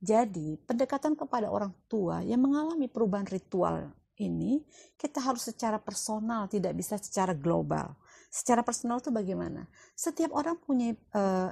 [0.00, 3.90] Jadi, pendekatan kepada orang tua yang mengalami perubahan ritual
[4.20, 4.62] ini,
[4.94, 7.98] kita harus secara personal, tidak bisa secara global.
[8.30, 9.66] Secara personal itu bagaimana?
[9.98, 11.50] Setiap orang punya uh,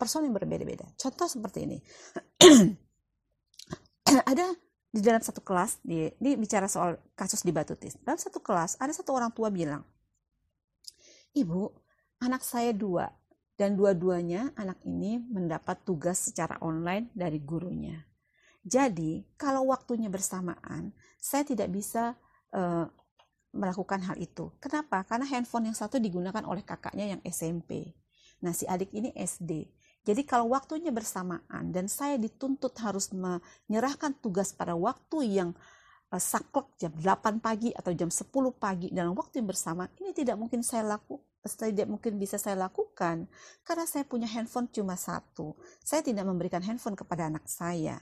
[0.00, 0.88] person yang berbeda-beda.
[0.96, 1.78] Contoh seperti ini.
[4.32, 4.56] Ada
[4.88, 8.88] di dalam satu kelas di, ini bicara soal kasus di Batutis dalam satu kelas ada
[8.88, 9.84] satu orang tua bilang
[11.36, 11.68] ibu
[12.24, 13.12] anak saya dua
[13.60, 18.00] dan dua-duanya anak ini mendapat tugas secara online dari gurunya
[18.64, 22.16] jadi kalau waktunya bersamaan saya tidak bisa
[22.56, 22.88] uh,
[23.52, 27.96] melakukan hal itu kenapa karena handphone yang satu digunakan oleh kakaknya yang SMP
[28.38, 29.66] nah si adik ini SD
[30.08, 35.52] jadi kalau waktunya bersamaan dan saya dituntut harus menyerahkan tugas pada waktu yang
[36.08, 40.40] uh, saklek jam 8 pagi atau jam 10 pagi dalam waktu yang bersama, ini tidak
[40.40, 43.24] mungkin saya lakukan tidak mungkin bisa saya lakukan
[43.64, 45.56] karena saya punya handphone cuma satu.
[45.80, 47.96] Saya tidak memberikan handphone kepada anak saya.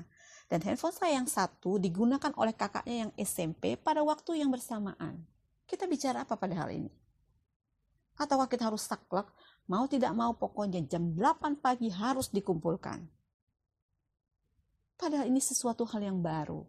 [0.50, 5.26] Dan handphone saya yang satu digunakan oleh kakaknya yang SMP pada waktu yang bersamaan.
[5.66, 6.90] Kita bicara apa pada hal ini?
[8.16, 9.28] Ataukah kita harus saklek
[9.66, 13.02] Mau tidak mau pokoknya jam 8 pagi harus dikumpulkan.
[14.94, 16.62] Padahal ini sesuatu hal yang baru.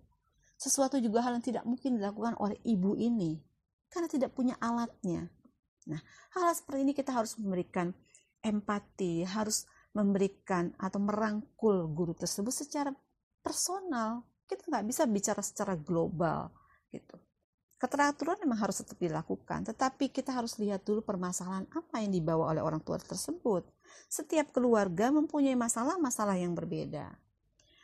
[0.58, 3.38] Sesuatu juga hal yang tidak mungkin dilakukan oleh ibu ini.
[3.88, 5.30] Karena tidak punya alatnya.
[5.88, 6.02] Nah,
[6.34, 7.94] hal seperti ini kita harus memberikan
[8.42, 12.90] empati, harus memberikan atau merangkul guru tersebut secara
[13.46, 14.26] personal.
[14.50, 16.50] Kita nggak bisa bicara secara global
[16.90, 17.27] gitu
[17.78, 22.62] keteraturan memang harus tetap dilakukan, tetapi kita harus lihat dulu permasalahan apa yang dibawa oleh
[22.62, 23.66] orang tua tersebut.
[24.10, 27.14] Setiap keluarga mempunyai masalah-masalah yang berbeda.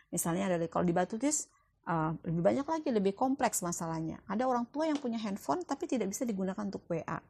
[0.10, 1.50] Misalnya ada kalau di Batutis
[1.86, 4.22] uh, lebih banyak lagi, lebih kompleks masalahnya.
[4.26, 7.22] Ada orang tua yang punya handphone tapi tidak bisa digunakan untuk WA.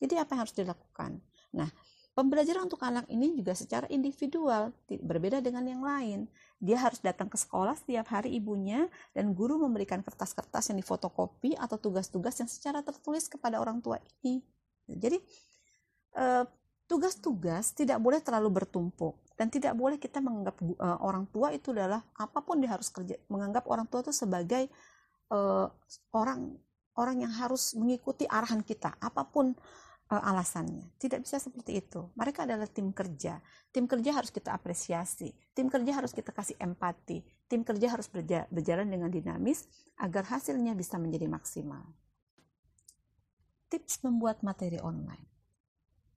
[0.00, 1.20] Jadi apa yang harus dilakukan?
[1.56, 1.68] Nah,
[2.10, 6.26] Pembelajaran untuk anak ini juga secara individual, berbeda dengan yang lain.
[6.58, 11.78] Dia harus datang ke sekolah setiap hari ibunya dan guru memberikan kertas-kertas yang difotokopi atau
[11.78, 14.42] tugas-tugas yang secara tertulis kepada orang tua ini.
[14.90, 15.16] Jadi
[16.18, 16.44] eh,
[16.90, 22.02] tugas-tugas tidak boleh terlalu bertumpuk dan tidak boleh kita menganggap uh, orang tua itu adalah
[22.18, 24.66] apa pun dia harus kerja menganggap orang tua itu sebagai
[25.30, 25.70] uh,
[26.12, 26.58] orang
[26.98, 29.54] orang yang harus mengikuti arahan kita apa pun
[30.18, 30.98] alasannya.
[30.98, 32.10] Tidak bisa seperti itu.
[32.18, 33.38] Mereka adalah tim kerja.
[33.70, 35.30] Tim kerja harus kita apresiasi.
[35.54, 37.22] Tim kerja harus kita kasih empati.
[37.46, 38.10] Tim kerja harus
[38.50, 39.70] berjalan dengan dinamis
[40.02, 41.86] agar hasilnya bisa menjadi maksimal.
[43.70, 45.30] Tips membuat materi online.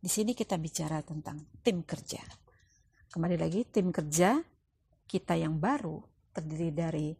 [0.01, 2.19] Di sini kita bicara tentang tim kerja.
[3.13, 4.41] Kembali lagi, tim kerja
[5.05, 6.01] kita yang baru
[6.33, 7.13] terdiri dari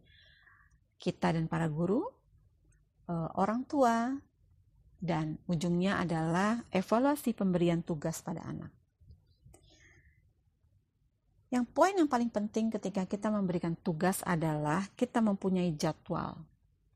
[0.98, 2.02] kita dan para guru,
[3.06, 4.10] eh, orang tua,
[5.04, 8.72] dan ujungnya adalah evaluasi pemberian tugas pada anak.
[11.52, 16.40] Yang poin yang paling penting ketika kita memberikan tugas adalah kita mempunyai jadwal.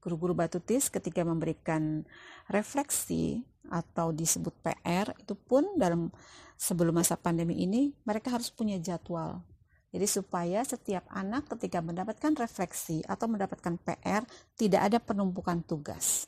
[0.00, 2.08] Guru-guru batutis ketika memberikan
[2.48, 6.08] refleksi atau disebut PR itu pun dalam
[6.56, 9.44] sebelum masa pandemi ini mereka harus punya jadwal.
[9.92, 14.24] Jadi supaya setiap anak ketika mendapatkan refleksi atau mendapatkan PR
[14.56, 16.26] tidak ada penumpukan tugas.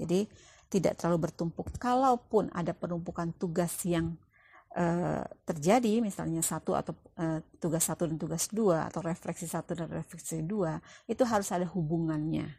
[0.00, 0.26] Jadi
[0.74, 1.70] tidak terlalu bertumpuk.
[1.78, 4.18] Kalaupun ada penumpukan tugas yang
[4.74, 9.86] uh, terjadi, misalnya satu atau uh, tugas satu dan tugas dua atau refleksi satu dan
[9.86, 12.50] refleksi dua, itu harus ada hubungannya.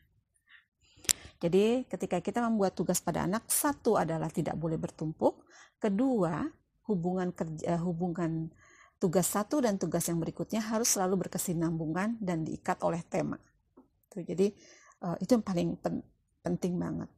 [1.43, 5.43] Jadi ketika kita membuat tugas pada anak, satu adalah tidak boleh bertumpuk,
[5.75, 6.47] kedua
[6.87, 8.47] hubungan kerja, hubungan
[8.95, 13.35] tugas satu dan tugas yang berikutnya harus selalu berkesinambungan dan diikat oleh tema.
[14.15, 14.55] Jadi
[15.19, 15.75] itu yang paling
[16.39, 17.11] penting banget.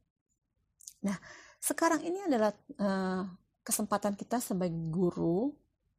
[1.04, 1.18] Nah,
[1.62, 3.24] sekarang ini adalah uh,
[3.62, 5.52] kesempatan kita sebagai guru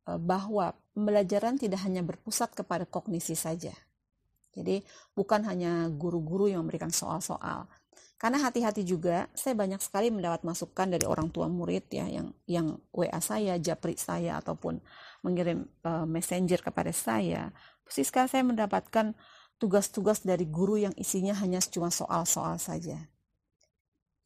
[0.09, 3.75] uh, bahwa pembelajaran tidak hanya berpusat kepada kognisi saja.
[4.57, 4.83] Jadi
[5.15, 7.71] bukan hanya guru-guru yang memberikan soal-soal.
[8.19, 12.75] Karena hati-hati juga, saya banyak sekali mendapat masukan dari orang tua murid ya yang yang
[12.91, 14.83] WA saya, japri saya ataupun
[15.23, 17.55] mengirim uh, messenger kepada saya.
[17.87, 19.15] Persis saya mendapatkan
[19.63, 23.07] tugas-tugas dari guru yang isinya hanya cuma soal-soal saja.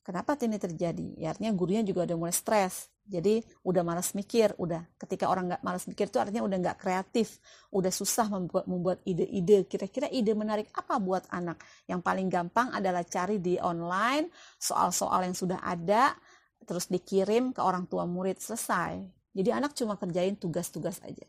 [0.03, 1.15] Kenapa ini terjadi?
[1.15, 2.91] Ya, artinya gurunya juga udah mulai stres.
[3.07, 7.43] Jadi udah malas mikir, udah ketika orang nggak malas mikir itu artinya udah nggak kreatif,
[7.75, 9.67] udah susah membuat membuat ide-ide.
[9.67, 11.59] Kira-kira ide menarik apa buat anak?
[11.91, 16.15] Yang paling gampang adalah cari di online soal-soal yang sudah ada,
[16.67, 19.03] terus dikirim ke orang tua murid selesai.
[19.35, 21.27] Jadi anak cuma kerjain tugas-tugas aja.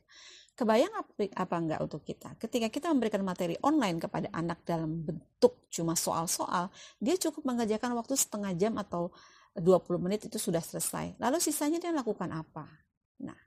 [0.53, 0.93] Kebayang
[1.33, 2.37] apa, enggak untuk kita?
[2.37, 6.69] Ketika kita memberikan materi online kepada anak dalam bentuk cuma soal-soal,
[7.01, 9.09] dia cukup mengerjakan waktu setengah jam atau
[9.57, 11.17] 20 menit itu sudah selesai.
[11.17, 12.69] Lalu sisanya dia lakukan apa?
[13.25, 13.37] Nah,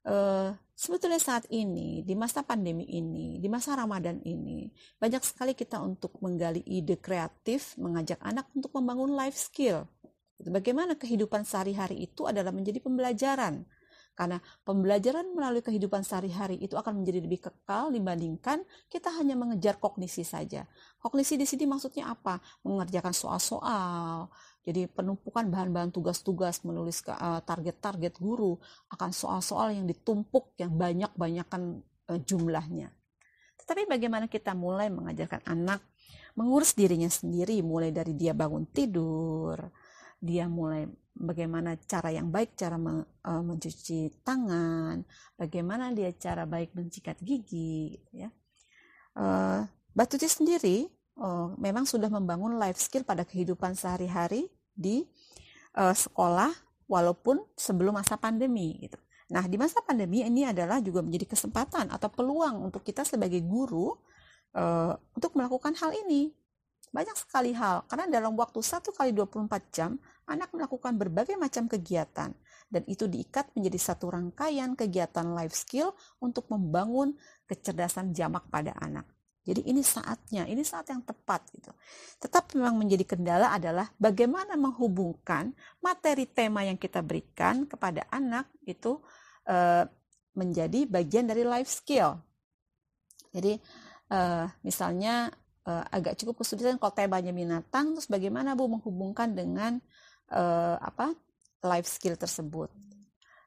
[0.00, 5.76] Uh, sebetulnya saat ini di masa pandemi ini, di masa Ramadan ini, banyak sekali kita
[5.76, 9.84] untuk menggali ide kreatif, mengajak anak untuk membangun life skill.
[10.40, 13.60] Bagaimana kehidupan sehari-hari itu adalah menjadi pembelajaran
[14.20, 14.36] karena
[14.68, 18.60] pembelajaran melalui kehidupan sehari-hari itu akan menjadi lebih kekal dibandingkan
[18.92, 20.68] kita hanya mengejar kognisi saja.
[21.00, 22.36] Kognisi di sini maksudnya apa?
[22.60, 24.28] Mengerjakan soal-soal.
[24.60, 28.60] Jadi penumpukan bahan-bahan tugas-tugas menulis eh, target-target guru
[28.92, 31.80] akan soal-soal yang ditumpuk yang banyak-banyakan
[32.12, 32.92] eh, jumlahnya.
[33.64, 35.80] Tetapi bagaimana kita mulai mengajarkan anak
[36.36, 39.56] mengurus dirinya sendiri mulai dari dia bangun tidur,
[40.20, 40.84] dia mulai
[41.16, 45.04] bagaimana cara yang baik cara uh, mencuci tangan,
[45.36, 48.32] bagaimana dia cara baik mensikat gigi, ya.
[49.16, 50.86] Uh, Batuti sendiri
[51.18, 55.04] uh, memang sudah membangun life skill pada kehidupan sehari-hari di
[55.74, 56.50] sekolah
[56.90, 58.98] walaupun sebelum masa pandemi gitu.
[59.30, 63.94] Nah, di masa pandemi ini adalah juga menjadi kesempatan atau peluang untuk kita sebagai guru
[65.14, 66.34] untuk melakukan hal ini.
[66.90, 69.94] Banyak sekali hal, karena dalam waktu 1 kali 24 jam,
[70.30, 72.30] anak melakukan berbagai macam kegiatan
[72.70, 75.90] dan itu diikat menjadi satu rangkaian kegiatan life skill
[76.22, 77.18] untuk membangun
[77.50, 79.04] kecerdasan jamak pada anak.
[79.40, 81.74] Jadi ini saatnya, ini saat yang tepat gitu.
[82.22, 85.50] Tetap memang menjadi kendala adalah bagaimana menghubungkan
[85.82, 89.02] materi tema yang kita berikan kepada anak itu
[89.48, 89.88] e,
[90.38, 92.20] menjadi bagian dari life skill.
[93.32, 93.58] Jadi
[94.12, 94.20] e,
[94.62, 95.32] misalnya
[95.64, 99.80] e, agak cukup kesulitan kalau temanya binatang, terus bagaimana Bu menghubungkan dengan
[100.32, 101.12] uh, apa
[101.66, 102.70] life skill tersebut.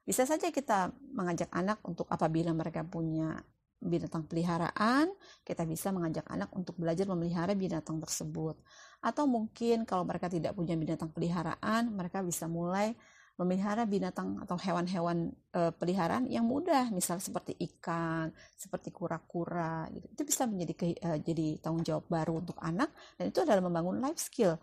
[0.04, 3.40] Bisa saja kita mengajak anak untuk apabila mereka punya
[3.84, 5.12] binatang peliharaan,
[5.44, 8.56] kita bisa mengajak anak untuk belajar memelihara binatang tersebut.
[9.04, 12.96] Atau mungkin kalau mereka tidak punya binatang peliharaan, mereka bisa mulai
[13.34, 20.06] memelihara binatang atau hewan-hewan e, peliharaan yang mudah, misal seperti ikan, seperti kura-kura, gitu.
[20.14, 23.98] Itu bisa menjadi ke, e, jadi tanggung jawab baru untuk anak dan itu adalah membangun
[24.06, 24.62] life skill.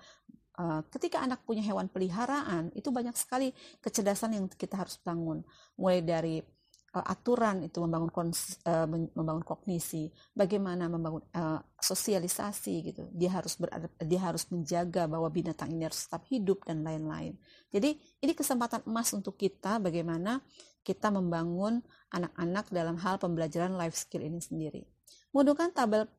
[0.58, 5.40] Eh, ketika anak punya hewan peliharaan itu banyak sekali kecerdasan yang kita harus bangun.
[5.78, 6.36] Mulai dari
[6.90, 10.10] uh, aturan itu membangun kons, uh, membangun kognisi.
[10.34, 11.22] Bagaimana membangun
[11.78, 13.08] sosialisasi gitu.
[13.14, 17.38] Dia harus berada, dia harus menjaga bahwa binatang ini harus tetap hidup dan lain-lain.
[17.72, 20.42] Jadi ini kesempatan emas untuk kita bagaimana
[20.82, 24.82] kita membangun anak-anak dalam hal pembelajaran life skill ini sendiri.
[25.30, 26.10] Menggunakan tabel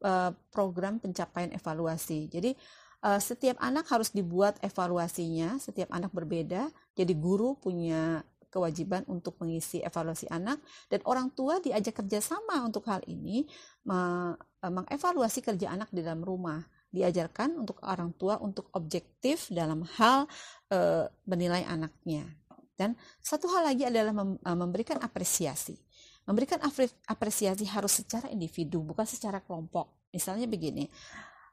[0.56, 2.32] program pencapaian evaluasi.
[2.32, 2.56] Jadi
[3.02, 6.70] setiap anak harus dibuat evaluasinya, setiap anak berbeda.
[6.94, 10.60] Jadi guru punya kewajiban untuk mengisi evaluasi anak
[10.92, 13.48] dan orang tua diajak kerjasama untuk hal ini
[13.88, 16.62] eh, mengevaluasi kerja anak di dalam rumah.
[16.92, 20.28] Diajarkan untuk orang tua untuk objektif dalam hal
[20.68, 22.28] e, menilai anaknya.
[22.76, 25.80] Dan satu hal lagi adalah mem, memberikan apresiasi.
[26.28, 26.60] Memberikan
[27.08, 30.12] apresiasi harus secara individu bukan secara kelompok.
[30.12, 30.92] Misalnya begini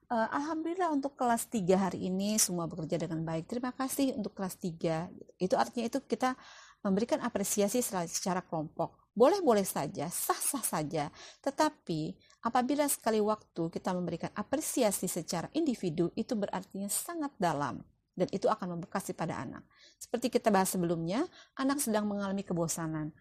[0.09, 3.45] Uh, Alhamdulillah untuk kelas 3 hari ini semua bekerja dengan baik.
[3.45, 5.05] Terima kasih untuk kelas 3.
[5.37, 6.33] Itu artinya itu kita
[6.81, 9.13] memberikan apresiasi secara, kelompok.
[9.13, 11.13] Boleh-boleh saja, sah-sah saja.
[11.45, 17.85] Tetapi apabila sekali waktu kita memberikan apresiasi secara individu, itu berartinya sangat dalam.
[18.17, 19.61] Dan itu akan membekas pada anak.
[20.01, 21.29] Seperti kita bahas sebelumnya,
[21.61, 23.13] anak sedang mengalami kebosanan.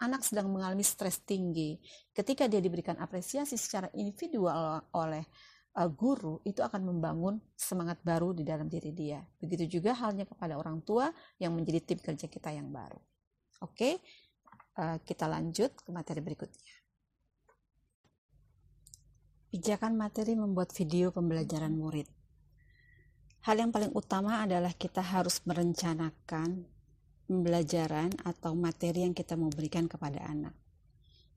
[0.00, 1.76] Anak sedang mengalami stres tinggi.
[2.16, 5.28] Ketika dia diberikan apresiasi secara individual oleh
[5.76, 9.20] uh, guru itu akan membangun semangat baru di dalam diri dia.
[9.40, 13.00] Begitu juga halnya kepada orang tua yang menjadi tim kerja kita yang baru.
[13.64, 14.02] Oke,
[14.78, 16.74] uh, kita lanjut ke materi berikutnya.
[19.52, 22.08] Pijakan materi membuat video pembelajaran murid.
[23.44, 26.64] Hal yang paling utama adalah kita harus merencanakan
[27.28, 30.61] pembelajaran atau materi yang kita mau berikan kepada anak.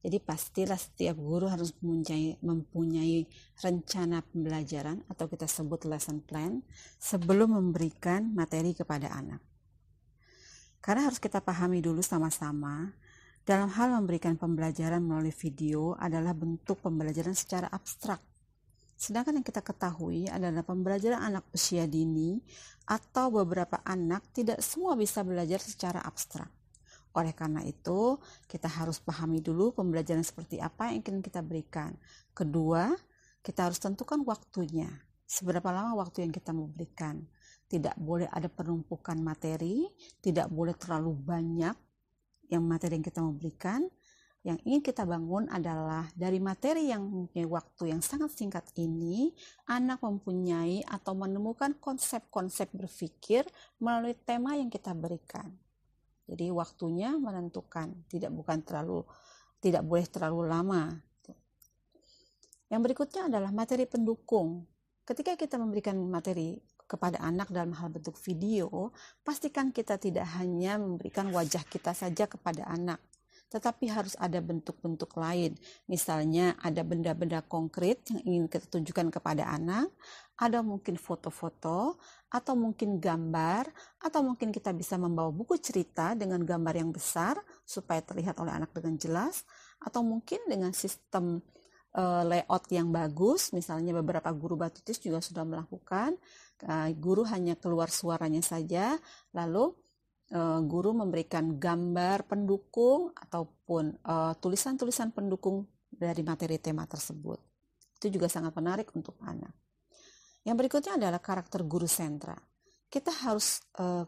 [0.05, 3.25] Jadi pastilah setiap guru harus mempunyai, mempunyai
[3.57, 6.61] rencana pembelajaran atau kita sebut lesson plan
[7.01, 9.41] sebelum memberikan materi kepada anak.
[10.77, 12.93] Karena harus kita pahami dulu sama-sama,
[13.41, 18.21] dalam hal memberikan pembelajaran melalui video adalah bentuk pembelajaran secara abstrak
[18.95, 22.39] Sedangkan yang kita ketahui adalah pembelajaran anak usia dini
[22.87, 26.47] atau beberapa anak tidak semua bisa belajar secara abstrak.
[27.15, 31.95] Oleh karena itu, kita harus pahami dulu pembelajaran seperti apa yang ingin kita berikan.
[32.35, 32.91] Kedua,
[33.39, 34.91] kita harus tentukan waktunya.
[35.23, 37.23] Seberapa lama waktu yang kita mau berikan.
[37.65, 39.89] Tidak boleh ada penumpukan materi,
[40.21, 41.73] tidak boleh terlalu banyak
[42.51, 43.81] yang materi yang kita mau berikan,
[44.45, 49.33] yang ingin kita bangun adalah dari materi yang mempunyai waktu yang sangat singkat ini,
[49.65, 53.49] anak mempunyai atau menemukan konsep-konsep berpikir
[53.81, 55.64] melalui tema yang kita berikan.
[56.25, 59.05] Jadi waktunya menentukan, tidak bukan terlalu
[59.61, 60.93] tidak boleh terlalu lama.
[62.69, 64.65] Yang berikutnya adalah materi pendukung.
[65.05, 71.29] Ketika kita memberikan materi kepada anak dalam hal bentuk video, pastikan kita tidak hanya memberikan
[71.29, 73.01] wajah kita saja kepada anak,
[73.49, 75.55] tetapi harus ada bentuk-bentuk lain.
[75.87, 79.89] Misalnya ada benda-benda konkret yang ingin kita tunjukkan kepada anak,
[80.35, 81.95] ada mungkin foto-foto,
[82.27, 83.71] atau mungkin gambar,
[84.03, 88.75] atau mungkin kita bisa membawa buku cerita dengan gambar yang besar supaya terlihat oleh anak
[88.75, 89.47] dengan jelas,
[89.79, 91.39] atau mungkin dengan sistem
[91.95, 96.19] uh, layout yang bagus, misalnya beberapa guru batutis juga sudah melakukan,
[96.67, 98.99] uh, guru hanya keluar suaranya saja,
[99.31, 99.71] lalu
[100.33, 107.37] uh, guru memberikan gambar pendukung ataupun uh, tulisan-tulisan pendukung dari materi tema tersebut.
[107.99, 109.53] Itu juga sangat menarik untuk anak.
[110.45, 112.37] Yang berikutnya adalah karakter guru sentra.
[112.85, 114.05] Kita harus uh,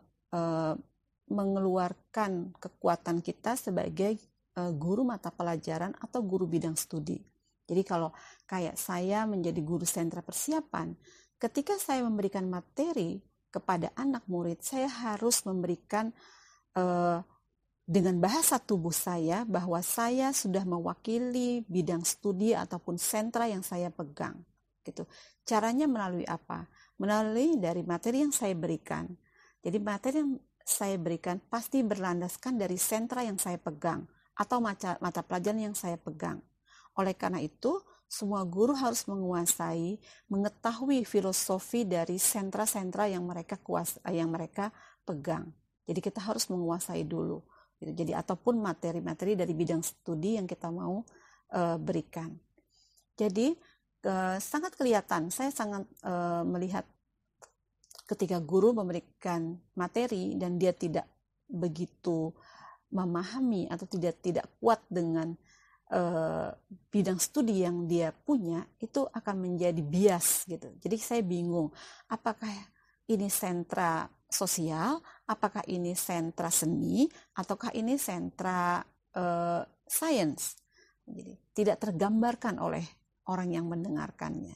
[1.27, 4.19] mengeluarkan kekuatan kita sebagai
[4.75, 7.15] guru mata pelajaran atau guru bidang studi.
[7.67, 8.11] Jadi kalau
[8.43, 10.95] kayak saya menjadi guru sentra persiapan,
[11.39, 13.19] ketika saya memberikan materi
[13.57, 16.13] kepada anak murid, saya harus memberikan
[16.77, 17.25] uh,
[17.87, 24.37] dengan bahasa tubuh saya bahwa saya sudah mewakili bidang studi ataupun sentra yang saya pegang.
[24.85, 25.07] Gitu.
[25.41, 26.69] Caranya melalui apa?
[27.01, 29.09] Melalui dari materi yang saya berikan.
[29.63, 30.37] Jadi materi yang
[30.67, 34.03] saya berikan pasti berlandaskan dari sentra yang saya pegang
[34.37, 36.43] atau mata, mata pelajaran yang saya pegang.
[36.99, 39.99] Oleh karena itu, semua guru harus menguasai,
[40.31, 44.71] mengetahui filosofi dari sentra-sentra yang mereka kuasa, yang mereka
[45.03, 45.51] pegang.
[45.83, 47.43] Jadi kita harus menguasai dulu.
[47.77, 47.91] Gitu.
[47.93, 51.03] Jadi ataupun materi-materi dari bidang studi yang kita mau
[51.51, 52.31] uh, berikan.
[53.19, 53.53] Jadi
[54.07, 56.87] uh, sangat kelihatan, saya sangat uh, melihat
[58.07, 61.05] ketika guru memberikan materi dan dia tidak
[61.47, 62.31] begitu
[62.87, 65.35] memahami atau tidak tidak kuat dengan
[65.91, 66.51] uh,
[66.91, 70.71] bidang studi yang dia punya itu akan menjadi bias gitu.
[70.79, 71.71] Jadi saya bingung
[72.11, 72.51] apakah
[73.07, 78.83] ini sentra sosial, apakah ini sentra seni, ataukah ini sentra
[79.15, 80.59] uh, science.
[81.07, 82.83] Jadi tidak tergambarkan oleh
[83.31, 84.55] orang yang mendengarkannya.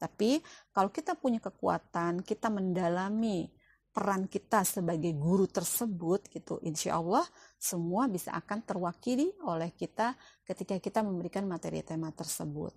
[0.00, 0.40] Tapi
[0.72, 3.52] kalau kita punya kekuatan, kita mendalami
[3.90, 7.26] peran kita sebagai guru tersebut gitu insya Allah
[7.58, 10.14] semua bisa akan terwakili oleh kita
[10.46, 12.70] ketika kita memberikan materi tema tersebut.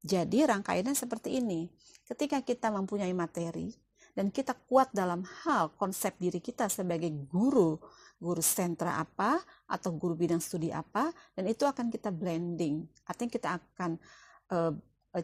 [0.00, 1.70] Jadi rangkaiannya seperti ini.
[2.02, 3.70] Ketika kita mempunyai materi
[4.10, 7.78] dan kita kuat dalam hal konsep diri kita sebagai guru
[8.20, 12.84] guru sentra apa atau guru bidang studi apa dan itu akan kita blending.
[13.08, 13.90] Artinya kita akan
[14.52, 14.72] uh,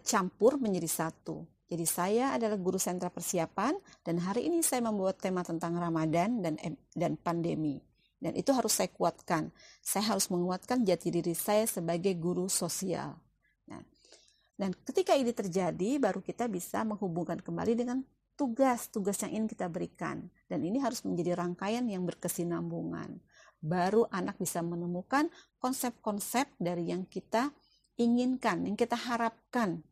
[0.06, 3.74] campur menjadi satu jadi saya adalah guru sentra persiapan
[4.06, 6.54] dan hari ini saya membuat tema tentang Ramadan dan
[6.94, 7.82] dan pandemi.
[8.16, 9.50] Dan itu harus saya kuatkan.
[9.82, 13.18] Saya harus menguatkan jati diri saya sebagai guru sosial.
[13.68, 13.82] Nah,
[14.56, 18.00] dan ketika ini terjadi, baru kita bisa menghubungkan kembali dengan
[18.38, 20.32] tugas-tugas yang ingin kita berikan.
[20.48, 23.20] Dan ini harus menjadi rangkaian yang berkesinambungan.
[23.60, 25.28] Baru anak bisa menemukan
[25.60, 27.52] konsep-konsep dari yang kita
[28.00, 29.84] inginkan, yang kita harapkan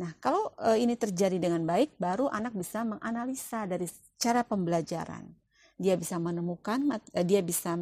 [0.00, 3.84] Nah, kalau e, ini terjadi dengan baik, baru anak bisa menganalisa dari
[4.16, 5.28] cara pembelajaran.
[5.76, 7.76] Dia bisa menemukan, e, dia bisa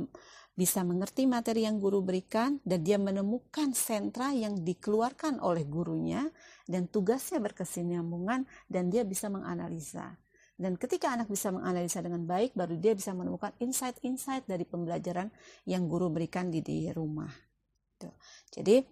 [0.58, 6.26] bisa mengerti materi yang guru berikan dan dia menemukan sentra yang dikeluarkan oleh gurunya
[6.66, 10.18] dan tugasnya berkesinambungan dan dia bisa menganalisa.
[10.58, 15.30] Dan ketika anak bisa menganalisa dengan baik, baru dia bisa menemukan insight-insight dari pembelajaran
[15.70, 17.30] yang guru berikan di, di rumah.
[18.50, 18.82] Jadi,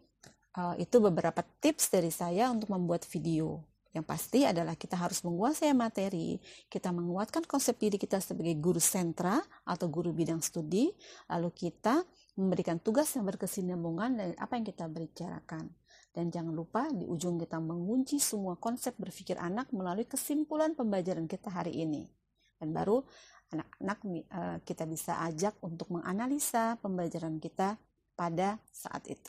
[0.57, 3.61] Uh, itu beberapa tips dari saya untuk membuat video.
[3.93, 6.37] Yang pasti adalah kita harus menguasai materi,
[6.69, 10.93] kita menguatkan konsep diri kita sebagai guru sentra atau guru bidang studi,
[11.33, 12.05] lalu kita
[12.37, 15.73] memberikan tugas yang berkesinambungan dari apa yang kita bicarakan.
[16.13, 21.53] Dan jangan lupa di ujung kita mengunci semua konsep berpikir anak melalui kesimpulan pembelajaran kita
[21.53, 22.09] hari ini.
[22.57, 23.05] Dan baru
[23.53, 27.77] anak-anak eh, kita bisa ajak untuk menganalisa pembelajaran kita
[28.17, 29.29] pada saat itu.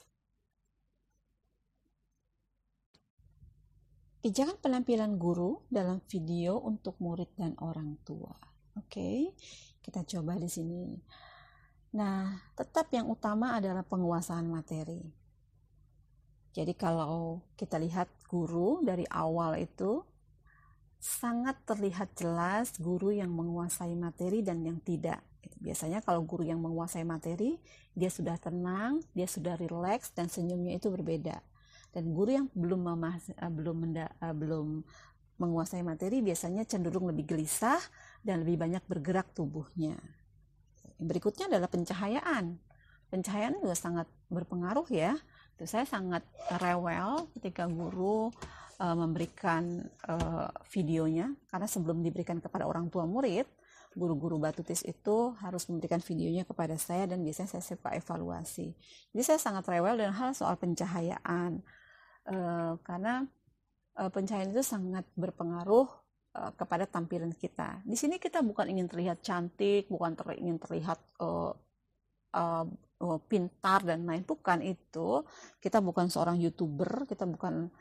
[4.28, 8.36] Pijakan penampilan guru dalam video untuk murid dan orang tua.
[8.75, 9.32] Oke,
[9.80, 10.99] kita coba di sini.
[11.95, 14.99] Nah, tetap yang utama adalah penguasaan materi.
[16.51, 20.03] Jadi kalau kita lihat guru dari awal itu
[20.99, 25.23] sangat terlihat jelas guru yang menguasai materi dan yang tidak.
[25.63, 27.63] Biasanya kalau guru yang menguasai materi,
[27.95, 31.47] dia sudah tenang, dia sudah rileks dan senyumnya itu berbeda
[31.92, 34.84] dan guru yang belum memah, uh, belum menda, uh, belum
[35.38, 37.78] menguasai materi biasanya cenderung lebih gelisah
[38.26, 39.96] dan lebih banyak bergerak tubuhnya.
[40.98, 42.58] Berikutnya adalah pencahayaan.
[43.08, 45.14] Pencahayaan juga sangat berpengaruh ya.
[45.56, 46.26] Itu saya sangat
[46.58, 48.34] rewel ketika guru
[48.82, 53.46] uh, memberikan uh, videonya karena sebelum diberikan kepada orang tua murid,
[53.98, 58.74] guru-guru batutis itu harus memberikan videonya kepada saya dan biasanya saya suka evaluasi.
[59.14, 61.66] Jadi saya sangat rewel dan hal soal pencahayaan
[62.28, 63.25] uh, karena
[63.97, 65.88] uh, pencahayaan itu sangat berpengaruh
[66.38, 67.82] uh, kepada tampilan kita.
[67.84, 71.51] Di sini kita bukan ingin terlihat cantik, bukan ter ingin terlihat uh,
[72.36, 72.65] uh,
[73.01, 75.23] uh, pintar dan lain, bukan itu.
[75.57, 77.71] Kita bukan seorang youtuber, kita bukan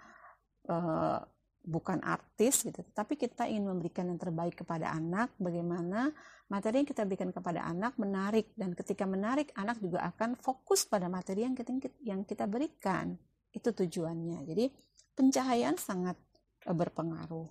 [0.70, 1.20] uh,
[1.66, 5.34] bukan artis gitu, tapi kita ingin memberikan yang terbaik kepada anak.
[5.34, 6.14] Bagaimana
[6.46, 11.10] materi yang kita berikan kepada anak menarik dan ketika menarik anak juga akan fokus pada
[11.10, 11.74] materi yang kita
[12.06, 13.18] yang kita berikan.
[13.56, 14.44] Itu tujuannya.
[14.44, 14.68] Jadi
[15.16, 16.20] pencahayaan sangat
[16.68, 17.48] uh, berpengaruh.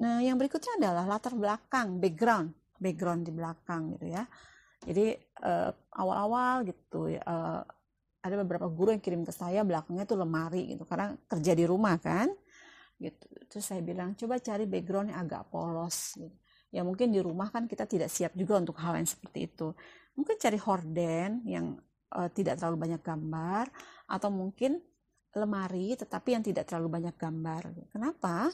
[0.00, 4.24] Nah, yang berikutnya adalah latar belakang, background, background di belakang gitu ya.
[4.84, 7.60] Jadi uh, awal-awal gitu uh,
[8.22, 11.96] ada beberapa guru yang kirim ke saya belakangnya itu lemari gitu karena kerja di rumah
[12.02, 12.28] kan
[12.98, 16.34] gitu terus saya bilang coba cari background yang agak polos gitu.
[16.74, 19.70] ya mungkin di rumah kan kita tidak siap juga untuk hal yang seperti itu
[20.18, 21.78] mungkin cari horden yang
[22.10, 23.70] uh, tidak terlalu banyak gambar
[24.10, 24.82] atau mungkin
[25.36, 27.62] lemari tetapi yang tidak terlalu banyak gambar.
[27.92, 28.48] Kenapa?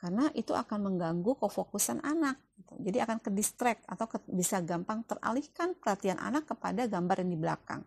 [0.00, 2.40] Karena itu akan mengganggu kefokusan anak.
[2.80, 7.38] Jadi akan ke distract atau ke, bisa gampang teralihkan perhatian anak kepada gambar yang di
[7.40, 7.82] belakang.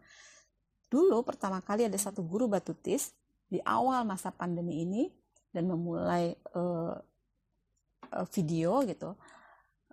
[0.91, 3.17] Dulu pertama kali ada satu guru batutis
[3.49, 5.09] di awal masa pandemi ini
[5.49, 6.93] dan memulai uh,
[8.13, 9.17] uh, video gitu.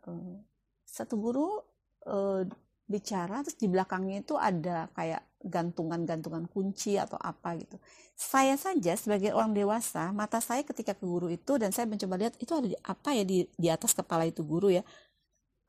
[0.05, 0.45] Uh,
[0.85, 1.57] satu guru
[2.05, 2.45] uh,
[2.85, 7.77] bicara terus di belakangnya itu ada kayak gantungan-gantungan kunci atau apa gitu.
[8.17, 12.35] Saya saja sebagai orang dewasa, mata saya ketika ke guru itu dan saya mencoba lihat
[12.37, 14.85] itu ada di, apa ya di di atas kepala itu guru ya.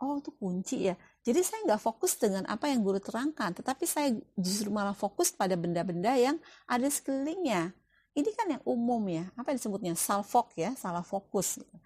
[0.01, 0.95] Oh itu kunci ya.
[1.21, 5.53] Jadi saya nggak fokus dengan apa yang guru terangkan, tetapi saya justru malah fokus pada
[5.53, 7.71] benda-benda yang ada sekelilingnya.
[8.11, 11.61] Ini kan yang umum ya, apa yang disebutnya salfok ya, salah fokus.
[11.61, 11.77] Gitu.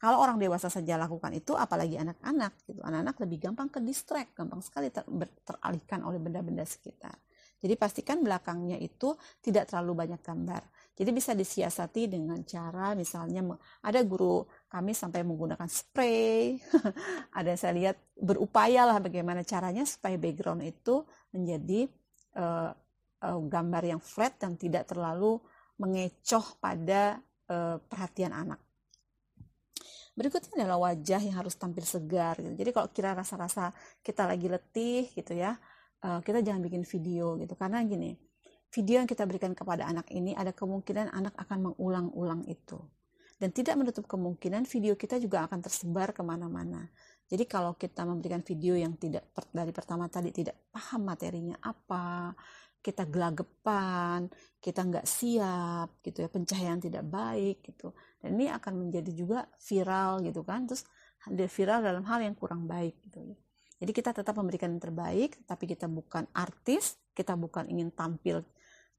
[0.00, 2.80] Kalau orang dewasa saja lakukan itu, apalagi anak-anak, gitu.
[2.84, 5.04] Anak-anak lebih gampang ke distract, gampang sekali ter
[5.44, 7.16] teralihkan oleh benda-benda sekitar.
[7.64, 10.60] Jadi pastikan belakangnya itu tidak terlalu banyak gambar.
[10.92, 13.40] Jadi bisa disiasati dengan cara misalnya
[13.80, 16.60] ada guru kami sampai menggunakan spray.
[17.40, 21.88] ada saya lihat berupaya lah bagaimana caranya supaya background itu menjadi
[22.36, 22.76] uh,
[23.24, 25.40] uh, gambar yang flat dan tidak terlalu
[25.80, 27.16] mengecoh pada
[27.48, 28.60] uh, perhatian anak.
[30.14, 32.38] Berikutnya adalah wajah yang harus tampil segar.
[32.38, 32.54] Gitu.
[32.54, 35.58] Jadi kalau kira rasa-rasa kita lagi letih gitu ya,
[36.04, 37.56] uh, kita jangan bikin video gitu.
[37.56, 38.12] Karena gini
[38.74, 42.76] video yang kita berikan kepada anak ini ada kemungkinan anak akan mengulang-ulang itu.
[43.38, 46.86] Dan tidak menutup kemungkinan video kita juga akan tersebar ke mana-mana.
[47.26, 52.36] Jadi kalau kita memberikan video yang tidak dari pertama tadi tidak paham materinya apa
[52.84, 54.28] kita gelagapan
[54.60, 57.94] kita nggak siap gitu ya pencahayaan tidak baik gitu.
[58.18, 60.66] Dan ini akan menjadi juga viral gitu kan.
[60.66, 60.84] Terus
[61.30, 63.34] viral dalam hal yang kurang baik gitu
[63.82, 68.46] jadi kita tetap memberikan yang terbaik, tapi kita bukan artis, kita bukan ingin tampil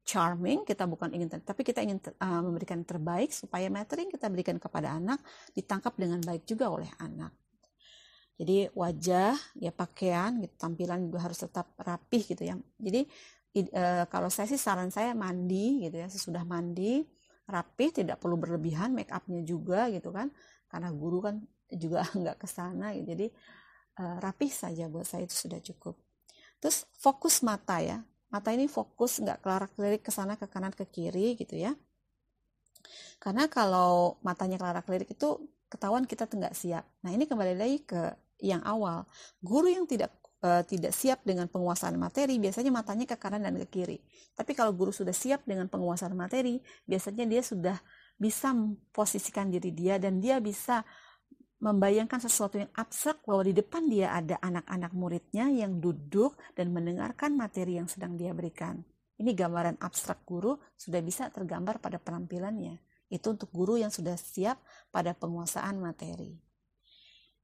[0.05, 4.27] charming, kita bukan ingin, tapi kita ingin uh, memberikan yang terbaik supaya materi yang kita
[4.29, 5.17] berikan kepada anak
[5.57, 7.33] ditangkap dengan baik juga oleh anak.
[8.35, 12.59] Jadi wajah, ya pakaian, gitu, tampilan juga harus tetap rapih gitu ya.
[12.77, 13.07] Jadi
[13.71, 17.07] uh, kalau saya sih saran saya mandi gitu ya, sesudah mandi
[17.47, 20.29] rapih, tidak perlu berlebihan, make upnya juga gitu kan,
[20.69, 21.35] karena guru kan
[21.71, 23.07] juga nggak ke sana gitu.
[23.15, 23.27] Jadi
[23.99, 25.95] uh, rapih saja buat saya itu sudah cukup.
[26.59, 30.87] Terus fokus mata ya, mata ini fokus nggak kelarak kelirik ke sana ke kanan ke
[30.87, 31.75] kiri gitu ya.
[33.17, 36.85] Karena kalau matanya Clara kelirik itu ketahuan kita nggak siap.
[37.01, 39.07] Nah ini kembali lagi ke yang awal.
[39.41, 40.13] Guru yang tidak
[40.45, 43.97] uh, tidak siap dengan penguasaan materi, biasanya matanya ke kanan dan ke kiri.
[44.37, 47.77] Tapi kalau guru sudah siap dengan penguasaan materi, biasanya dia sudah
[48.15, 50.85] bisa memposisikan diri dia dan dia bisa
[51.65, 57.33] membayangkan sesuatu yang abstrak bahwa di depan dia ada anak-anak muridnya yang duduk dan mendengarkan
[57.33, 58.85] materi yang sedang dia berikan.
[59.17, 62.77] Ini gambaran abstrak guru sudah bisa tergambar pada penampilannya.
[63.09, 64.61] Itu untuk guru yang sudah siap
[64.93, 66.37] pada penguasaan materi.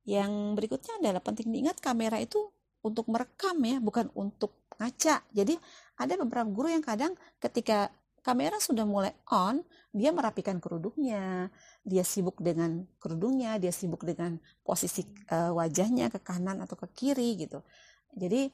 [0.06, 2.54] Yang berikutnya adalah penting diingat kamera itu
[2.86, 5.26] untuk merekam ya, bukan untuk ngaca.
[5.34, 5.58] Jadi
[5.98, 7.90] ada beberapa guru yang kadang ketika
[8.22, 11.50] kamera sudah mulai on, dia merapikan kerudungnya,
[11.82, 15.02] dia sibuk dengan kerudungnya, dia sibuk dengan posisi
[15.34, 17.66] uh, wajahnya ke kanan atau ke kiri gitu.
[18.14, 18.54] Jadi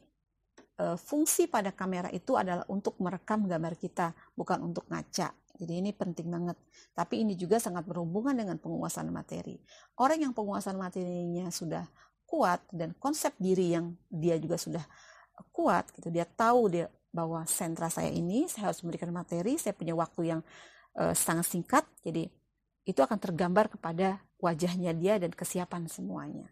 [0.79, 5.35] uh, fungsi pada kamera itu adalah untuk merekam gambar kita, bukan untuk ngaca.
[5.57, 6.55] Jadi ini penting banget.
[6.93, 9.57] Tapi ini juga sangat berhubungan dengan penguasaan materi.
[9.97, 11.83] Orang yang penguasaan materinya sudah
[12.29, 14.85] kuat dan konsep diri yang dia juga sudah
[15.49, 16.13] kuat gitu.
[16.13, 20.41] Dia tahu dia bahwa sentra saya ini saya harus memberikan materi, saya punya waktu yang
[21.01, 21.83] uh, sangat singkat.
[22.05, 22.29] Jadi
[22.87, 26.47] itu akan tergambar kepada wajahnya dia dan kesiapan semuanya.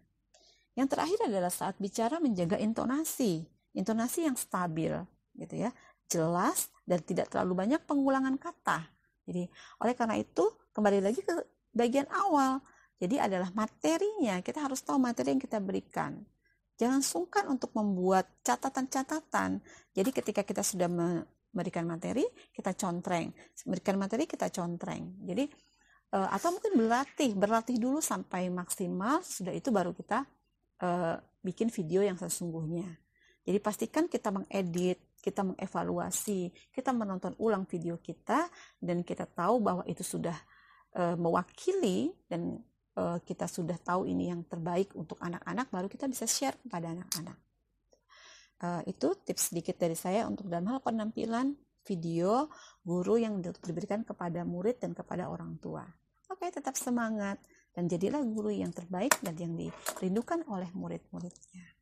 [0.76, 4.92] Yang terakhir adalah saat bicara menjaga intonasi, intonasi yang stabil
[5.40, 5.72] gitu ya,
[6.12, 8.84] jelas dan tidak terlalu banyak pengulangan kata.
[9.24, 9.48] Jadi
[9.80, 10.44] oleh karena itu
[10.76, 11.34] kembali lagi ke
[11.72, 12.60] bagian awal.
[12.96, 16.16] Jadi adalah materinya, kita harus tahu materi yang kita berikan.
[16.76, 19.60] Jangan sungkan untuk membuat catatan-catatan.
[19.92, 23.32] Jadi ketika kita sudah memberikan materi, kita contreng.
[23.68, 25.12] Memberikan materi, kita contreng.
[25.24, 25.44] Jadi
[26.16, 29.20] uh, atau mungkin berlatih, berlatih dulu sampai maksimal.
[29.20, 30.24] Sudah itu baru kita
[30.80, 32.88] uh, bikin video yang sesungguhnya.
[33.46, 38.48] Jadi pastikan kita mengedit, kita mengevaluasi, kita menonton ulang video kita
[38.82, 40.34] dan kita tahu bahwa itu sudah
[40.98, 42.58] uh, mewakili dan
[42.98, 47.38] uh, kita sudah tahu ini yang terbaik untuk anak-anak baru kita bisa share kepada anak-anak.
[48.56, 51.54] Uh, itu tips sedikit dari saya untuk dalam hal penampilan
[51.86, 52.50] video
[52.82, 55.86] guru yang diberikan kepada murid dan kepada orang tua.
[56.26, 57.38] Oke, tetap semangat
[57.76, 61.75] dan jadilah guru yang terbaik dan yang dirindukan oleh murid-muridnya.